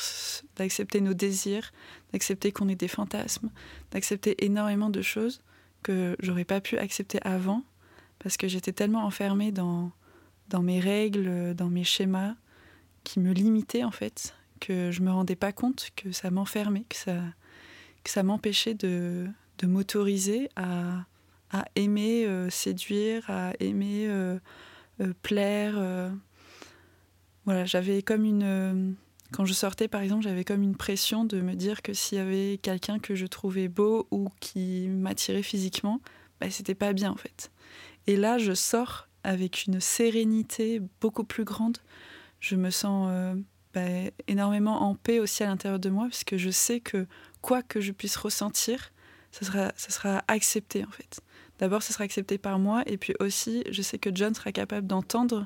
d'accepter 0.55 1.01
nos 1.01 1.13
désirs, 1.13 1.71
d'accepter 2.13 2.51
qu'on 2.51 2.67
ait 2.67 2.75
des 2.75 2.88
fantasmes, 2.88 3.51
d'accepter 3.91 4.43
énormément 4.43 4.89
de 4.89 5.03
choses 5.03 5.41
que 5.83 6.15
j'aurais 6.19 6.45
pas 6.45 6.62
pu 6.62 6.77
accepter 6.77 7.19
avant 7.21 7.63
parce 8.19 8.38
que 8.38 8.47
j'étais 8.47 8.73
tellement 8.73 9.05
enfermée 9.05 9.51
dans, 9.51 9.91
mes 10.62 10.79
règles, 10.79 11.55
dans 11.55 11.69
mes 11.69 11.84
schémas, 11.84 12.36
qui 13.03 13.19
me 13.19 13.32
limitaient 13.32 13.84
en 13.84 13.91
fait, 13.91 14.36
que 14.60 14.91
je 14.91 15.01
me 15.01 15.12
rendais 15.12 15.36
pas 15.36 15.51
compte 15.51 15.89
que 15.95 16.12
ça 16.12 16.29
m'enfermait, 16.29 16.86
que 16.89 16.95
ça, 18.12 18.23
m'empêchait 18.23 18.73
de, 18.73 19.27
m'autoriser 19.63 20.49
à, 20.55 21.05
aimer 21.75 22.25
euh, 22.25 22.49
séduire, 22.49 23.27
à 23.29 23.53
aimer 23.60 24.08
euh, 24.08 24.38
euh, 25.01 25.13
plaire. 25.23 26.12
Voilà, 27.45 27.65
j'avais 27.65 28.03
comme 28.03 28.25
une. 28.25 28.95
quand 29.32 29.45
je 29.45 29.53
sortais, 29.53 29.88
par 29.88 30.01
exemple, 30.01 30.23
j'avais 30.23 30.43
comme 30.43 30.62
une 30.62 30.75
pression 30.75 31.23
de 31.23 31.39
me 31.41 31.55
dire 31.55 31.82
que 31.82 31.93
s'il 31.93 32.17
y 32.17 32.21
avait 32.21 32.60
quelqu'un 32.62 32.99
que 32.99 33.15
je 33.15 33.25
trouvais 33.25 33.69
beau 33.69 34.08
ou 34.12 34.29
qui 34.39 34.89
m'attirait 34.89 35.41
physiquement, 35.41 36.01
bah, 36.39 36.49
c'était 36.49 36.75
pas 36.75 36.93
bien 36.93 37.12
en 37.12 37.15
fait. 37.15 37.49
Et 38.09 38.15
là, 38.15 38.39
je 38.39 38.53
sors 38.53 39.07
avec 39.23 39.67
une 39.67 39.79
sérénité 39.79 40.81
beaucoup 40.99 41.23
plus 41.23 41.43
grande. 41.43 41.77
Je 42.39 42.55
me 42.55 42.71
sens 42.71 43.07
euh, 43.11 43.35
bah, 43.75 44.09
énormément 44.27 44.81
en 44.81 44.95
paix 44.95 45.19
aussi 45.19 45.43
à 45.43 45.45
l'intérieur 45.45 45.77
de 45.77 45.91
moi, 45.91 46.05
parce 46.05 46.23
que 46.23 46.35
je 46.35 46.49
sais 46.49 46.79
que 46.79 47.05
quoi 47.43 47.61
que 47.61 47.79
je 47.79 47.91
puisse 47.91 48.17
ressentir, 48.17 48.91
ça 49.29 49.45
sera, 49.89 50.23
accepté 50.27 50.83
en 50.83 50.89
fait. 50.89 51.19
D'abord, 51.59 51.83
ça 51.83 51.93
sera 51.93 52.03
accepté 52.03 52.39
par 52.39 52.57
moi, 52.57 52.81
et 52.87 52.97
puis 52.97 53.13
aussi, 53.19 53.63
je 53.69 53.83
sais 53.83 53.99
que 53.99 54.09
John 54.11 54.33
sera 54.33 54.51
capable 54.51 54.87
d'entendre 54.87 55.45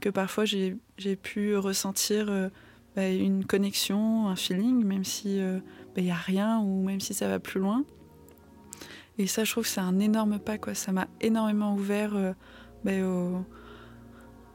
que 0.00 0.08
parfois 0.08 0.44
j'ai 0.46 1.16
pu 1.22 1.56
ressentir 1.56 2.28
euh, 2.28 2.48
bah, 2.96 3.08
une 3.08 3.44
connexion, 3.44 4.26
un 4.26 4.34
feeling, 4.34 4.84
même 4.84 5.04
si 5.04 5.36
il 5.36 5.42
euh, 5.42 5.60
n'y 5.96 6.08
bah, 6.08 6.14
a 6.14 6.18
rien 6.18 6.58
ou 6.58 6.82
même 6.82 6.98
si 6.98 7.14
ça 7.14 7.28
va 7.28 7.38
plus 7.38 7.60
loin. 7.60 7.84
Et 9.20 9.26
ça, 9.26 9.44
je 9.44 9.52
trouve 9.52 9.64
que 9.64 9.68
c'est 9.68 9.82
un 9.82 9.98
énorme 9.98 10.38
pas, 10.38 10.56
quoi. 10.56 10.72
Ça 10.72 10.92
m'a 10.92 11.06
énormément 11.20 11.74
ouvert 11.74 12.16
euh, 12.16 12.32
ben, 12.84 13.44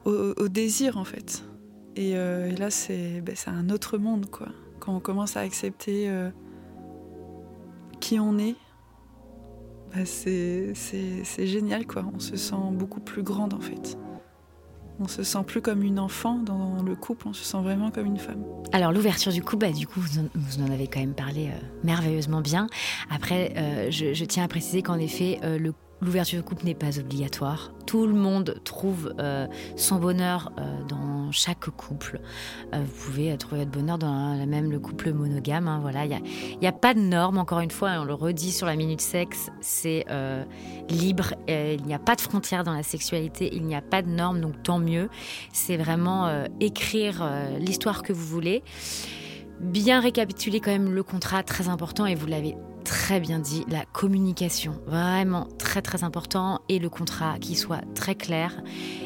au, 0.04 0.48
désir, 0.48 0.96
en 0.96 1.04
fait. 1.04 1.44
Et, 1.94 2.16
euh, 2.16 2.50
là, 2.50 2.68
ben, 3.22 3.36
c'est 3.36 3.48
un 3.48 3.70
autre 3.70 3.96
monde, 3.96 4.28
quoi. 4.28 4.48
Quand 4.80 4.96
on 4.96 4.98
commence 4.98 5.36
à 5.36 5.40
accepter 5.42 6.08
euh, 6.08 6.30
qui 8.00 8.18
on 8.18 8.38
est, 8.38 8.56
ben, 9.94 10.04
c'est 10.04 11.46
génial, 11.46 11.86
quoi. 11.86 12.04
On 12.12 12.18
se 12.18 12.34
sent 12.34 12.56
beaucoup 12.72 13.00
plus 13.00 13.22
grande, 13.22 13.54
en 13.54 13.60
fait. 13.60 13.96
On 14.98 15.08
se 15.08 15.22
sent 15.22 15.42
plus 15.46 15.60
comme 15.60 15.82
une 15.82 15.98
enfant 15.98 16.38
dans 16.38 16.82
le 16.82 16.96
couple, 16.96 17.28
on 17.28 17.32
se 17.34 17.44
sent 17.44 17.58
vraiment 17.62 17.90
comme 17.90 18.06
une 18.06 18.18
femme. 18.18 18.42
Alors 18.72 18.92
l'ouverture 18.92 19.30
du 19.30 19.42
couple, 19.42 19.66
bah, 19.66 19.72
du 19.72 19.86
coup, 19.86 20.00
vous 20.00 20.62
en, 20.62 20.70
avez 20.70 20.86
quand 20.86 21.00
même 21.00 21.14
parlé 21.14 21.48
euh, 21.48 21.66
merveilleusement 21.84 22.40
bien. 22.40 22.66
Après, 23.10 23.52
euh, 23.56 23.90
je, 23.90 24.24
tiens 24.24 24.44
à 24.44 24.48
préciser 24.48 24.82
qu'en 24.82 24.98
effet, 24.98 25.38
euh, 25.44 25.58
l'ouverture 26.00 26.38
du 26.38 26.44
couple 26.44 26.64
n'est 26.64 26.74
pas 26.74 26.98
obligatoire. 26.98 27.72
Tout 27.86 28.06
le 28.06 28.14
monde 28.14 28.60
trouve 28.64 29.14
son 29.76 29.96
bonheur 29.96 30.52
dans 30.88 31.16
dans 31.26 31.32
chaque 31.32 31.70
couple. 31.70 32.20
Euh, 32.74 32.82
vous 32.84 33.10
pouvez 33.10 33.36
trouver 33.36 33.64
votre 33.64 33.70
bonheur 33.70 33.98
dans 33.98 34.46
même 34.46 34.70
le 34.70 34.78
couple 34.78 35.12
monogame. 35.12 35.68
Hein, 35.68 35.78
voilà, 35.80 36.04
il 36.04 36.20
n'y 36.60 36.66
a, 36.66 36.72
pas 36.72 36.94
de 36.94 37.00
normes. 37.00 37.38
Encore 37.38 37.60
une 37.60 37.70
fois, 37.70 37.92
on 37.98 38.04
le 38.04 38.14
redit 38.14 38.52
sur 38.52 38.66
la 38.66 38.76
minute 38.76 39.00
sexe, 39.00 39.50
c'est 39.60 40.04
euh, 40.10 40.44
libre. 40.88 41.34
il 41.48 41.82
n'y 41.84 41.94
a 41.94 41.98
pas 41.98 42.14
de 42.14 42.20
frontières 42.20 42.64
dans 42.64 42.74
la 42.74 42.82
sexualité. 42.82 43.50
Il 43.52 43.64
n'y 43.64 43.74
a 43.74 43.82
pas 43.82 44.02
de 44.02 44.08
normes, 44.08 44.40
donc 44.40 44.62
tant 44.62 44.78
mieux. 44.78 45.08
C'est 45.52 45.76
vraiment 45.76 46.44
écrire 46.60 47.28
l'histoire 47.58 48.02
que 48.02 48.12
vous 48.12 48.26
voulez. 48.26 48.62
Bien 49.60 50.00
récapituler 50.00 50.60
quand 50.60 50.70
même 50.70 50.92
le 50.92 51.02
contrat, 51.02 51.42
très 51.42 51.68
important, 51.68 52.06
et 52.06 52.14
vous 52.14 52.26
l'avez 52.26 52.56
très 52.86 53.18
bien 53.18 53.40
dit, 53.40 53.64
la 53.68 53.84
communication, 53.84 54.80
vraiment 54.86 55.48
très 55.58 55.82
très 55.82 56.04
important, 56.04 56.60
et 56.68 56.78
le 56.78 56.88
contrat 56.88 57.38
qui 57.40 57.56
soit 57.56 57.82
très 57.94 58.14
clair, 58.14 58.62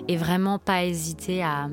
et 0.07 0.19
vraiment 0.19 0.59
pas 0.59 0.85
hésiter 0.85 1.43
à, 1.43 1.69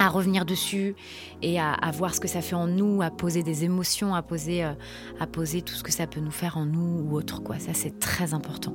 revenir 0.00 0.44
dessus 0.44 0.94
et 1.40 1.58
à, 1.60 1.78
voir 1.92 2.14
ce 2.14 2.20
que 2.20 2.28
ça 2.28 2.40
fait 2.40 2.54
en 2.54 2.66
nous, 2.66 3.02
à 3.02 3.10
poser 3.10 3.42
des 3.42 3.64
émotions, 3.64 4.14
à 4.14 4.22
poser, 4.22 4.64
euh, 4.64 4.72
à 5.20 5.26
poser 5.26 5.62
tout 5.62 5.74
ce 5.74 5.82
que 5.82 5.92
ça 5.92 6.06
peut 6.06 6.20
nous 6.20 6.30
faire 6.30 6.58
en 6.58 6.66
nous 6.66 7.00
ou 7.00 7.16
autre. 7.16 7.42
Quoi. 7.42 7.58
Ça, 7.58 7.72
c'est 7.72 7.98
très 7.98 8.34
important. 8.34 8.74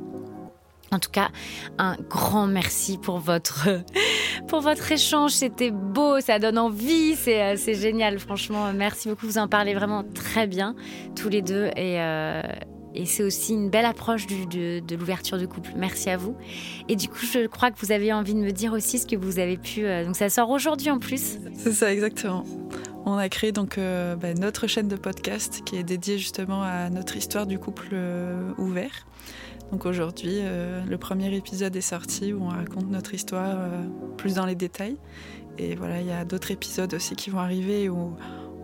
En 0.91 0.99
tout 0.99 1.11
cas, 1.11 1.29
un 1.77 1.95
grand 2.09 2.47
merci 2.47 2.97
pour 2.97 3.19
votre, 3.19 3.67
pour 4.47 4.61
votre 4.61 4.91
échange. 4.91 5.31
C'était 5.31 5.71
beau, 5.71 6.19
ça 6.19 6.39
donne 6.39 6.57
envie, 6.57 7.15
c'est, 7.15 7.41
euh, 7.41 7.55
c'est 7.57 7.75
génial. 7.75 8.19
Franchement, 8.19 8.73
merci 8.73 9.09
beaucoup. 9.09 9.27
Vous 9.27 9.37
en 9.37 9.47
parlez 9.47 9.73
vraiment 9.73 10.03
très 10.03 10.47
bien, 10.47 10.75
tous 11.15 11.29
les 11.29 11.43
deux. 11.43 11.65
Et, 11.75 12.01
euh, 12.01 12.41
et 12.95 13.05
c'est 13.05 13.21
aussi 13.21 13.53
une 13.53 13.69
belle 13.69 13.85
approche 13.85 14.25
de, 14.25 14.79
de, 14.79 14.95
l'ouverture 14.95 15.37
du 15.37 15.47
couple. 15.47 15.71
Merci 15.75 16.09
à 16.09 16.17
vous. 16.17 16.35
Et 16.87 16.95
du 16.95 17.07
coup, 17.07 17.23
je 17.31 17.45
crois 17.45 17.69
que 17.69 17.77
vous 17.79 17.91
avez 17.91 18.11
envie 18.11 18.33
de 18.33 18.39
me 18.39 18.51
dire 18.51 18.73
aussi 18.73 18.97
ce 18.97 19.05
que 19.05 19.15
vous 19.15 19.37
avez 19.37 19.57
pu. 19.57 19.85
Euh, 19.85 20.05
donc, 20.05 20.15
ça 20.15 20.29
sort 20.29 20.49
aujourd'hui 20.49 20.89
en 20.89 20.97
plus. 20.97 21.37
C'est 21.53 21.73
ça, 21.73 21.93
exactement. 21.93 22.45
On 23.05 23.15
a 23.15 23.29
créé 23.29 23.51
donc 23.51 23.77
bah, 23.77 24.33
notre 24.35 24.67
chaîne 24.67 24.87
de 24.87 24.95
podcast 24.95 25.61
qui 25.65 25.77
est 25.77 25.83
dédiée 25.83 26.19
justement 26.19 26.61
à 26.61 26.89
notre 26.89 27.15
histoire 27.15 27.47
du 27.47 27.57
couple 27.57 27.95
ouvert. 28.57 29.07
Donc 29.71 29.85
aujourd'hui, 29.85 30.39
euh, 30.39 30.81
le 30.87 30.97
premier 30.97 31.33
épisode 31.35 31.75
est 31.75 31.81
sorti 31.81 32.33
où 32.33 32.43
on 32.43 32.49
raconte 32.49 32.89
notre 32.89 33.13
histoire 33.13 33.55
euh, 33.57 33.83
plus 34.17 34.35
dans 34.35 34.45
les 34.45 34.55
détails. 34.55 34.97
Et 35.57 35.75
voilà, 35.75 36.01
il 36.01 36.07
y 36.07 36.11
a 36.11 36.25
d'autres 36.25 36.51
épisodes 36.51 36.93
aussi 36.93 37.15
qui 37.15 37.29
vont 37.29 37.39
arriver 37.39 37.89
où 37.89 38.15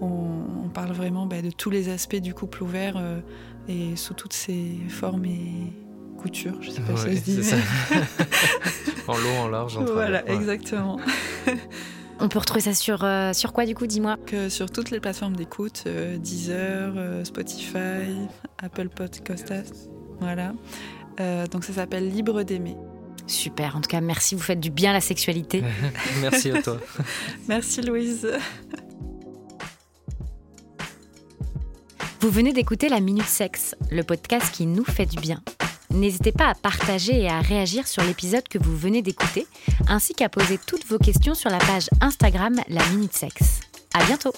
on, 0.02 0.70
parle 0.74 0.92
vraiment 0.92 1.26
bah, 1.26 1.42
de 1.42 1.52
tous 1.52 1.70
les 1.70 1.88
aspects 1.88 2.18
du 2.18 2.34
couple 2.34 2.62
ouvert 2.62 2.96
euh, 2.98 3.22
et 3.70 3.96
sous 3.96 4.14
toutes 4.14 4.34
ses 4.34 4.78
formes 4.90 5.24
et 5.24 5.72
coutures. 6.18 6.62
Je 6.62 6.70
sais 6.70 6.82
pas 6.82 6.98
si 6.98 7.16
ça 7.16 7.16
se 7.16 7.24
dit. 7.24 7.42
en 9.08 9.16
long, 9.16 9.40
en 9.44 9.48
large, 9.48 9.78
en 9.78 9.86
Voilà, 9.86 10.30
exactement. 10.30 11.00
On 12.20 12.28
peut 12.28 12.40
retrouver 12.40 12.60
ça 12.60 12.74
sur, 12.74 13.08
sur 13.34 13.54
quoi 13.54 13.66
du 13.66 13.74
coup, 13.74 13.88
dis-moi? 13.88 14.18
Sur 14.50 14.70
toutes 14.70 14.92
les 14.92 15.00
plateformes 15.00 15.38
d'écoute, 15.38 15.86
Deezer, 16.18 17.26
Spotify, 17.26 18.28
Apple 18.58 18.90
Podcasts. 18.90 19.90
Voilà. 20.20 20.54
Euh, 21.20 21.48
donc 21.48 21.64
ça 21.64 21.74
s'appelle 21.74 22.10
Libre 22.10 22.44
d'aimer. 22.44 22.76
Super, 23.28 23.76
en 23.76 23.82
tout 23.82 23.90
cas 23.90 24.02
merci, 24.02 24.36
vous 24.36 24.42
faites 24.42 24.60
du 24.60 24.70
bien 24.70 24.92
à 24.92 24.94
la 24.94 25.02
sexualité. 25.02 25.64
merci 26.22 26.52
à 26.52 26.62
toi. 26.62 26.78
merci 27.48 27.82
Louise. 27.82 28.28
Vous 32.22 32.32
venez 32.32 32.54
d'écouter 32.54 32.90
La 32.90 33.02
Minute 33.02 33.28
Sexe, 33.28 33.76
le 33.92 34.02
podcast 34.02 34.52
qui 34.52 34.66
nous 34.66 34.84
fait 34.84 35.06
du 35.06 35.20
bien. 35.20 35.44
N'hésitez 35.92 36.32
pas 36.32 36.48
à 36.48 36.56
partager 36.56 37.22
et 37.22 37.30
à 37.30 37.40
réagir 37.40 37.88
sur 37.88 38.04
l'épisode 38.04 38.48
que 38.48 38.58
vous 38.58 38.76
venez 38.76 39.04
d'écouter, 39.04 39.46
ainsi 39.88 40.16
qu'à 40.16 40.28
poser 40.28 40.58
toutes 40.66 40.86
vos 40.88 40.98
questions 40.98 41.36
sur 41.36 41.52
la 41.52 41.60
page 41.60 41.88
Instagram 42.02 42.56
La 42.68 42.84
Minute 42.88 43.14
Sexe. 43.14 43.60
À 43.94 44.04
bientôt. 44.06 44.34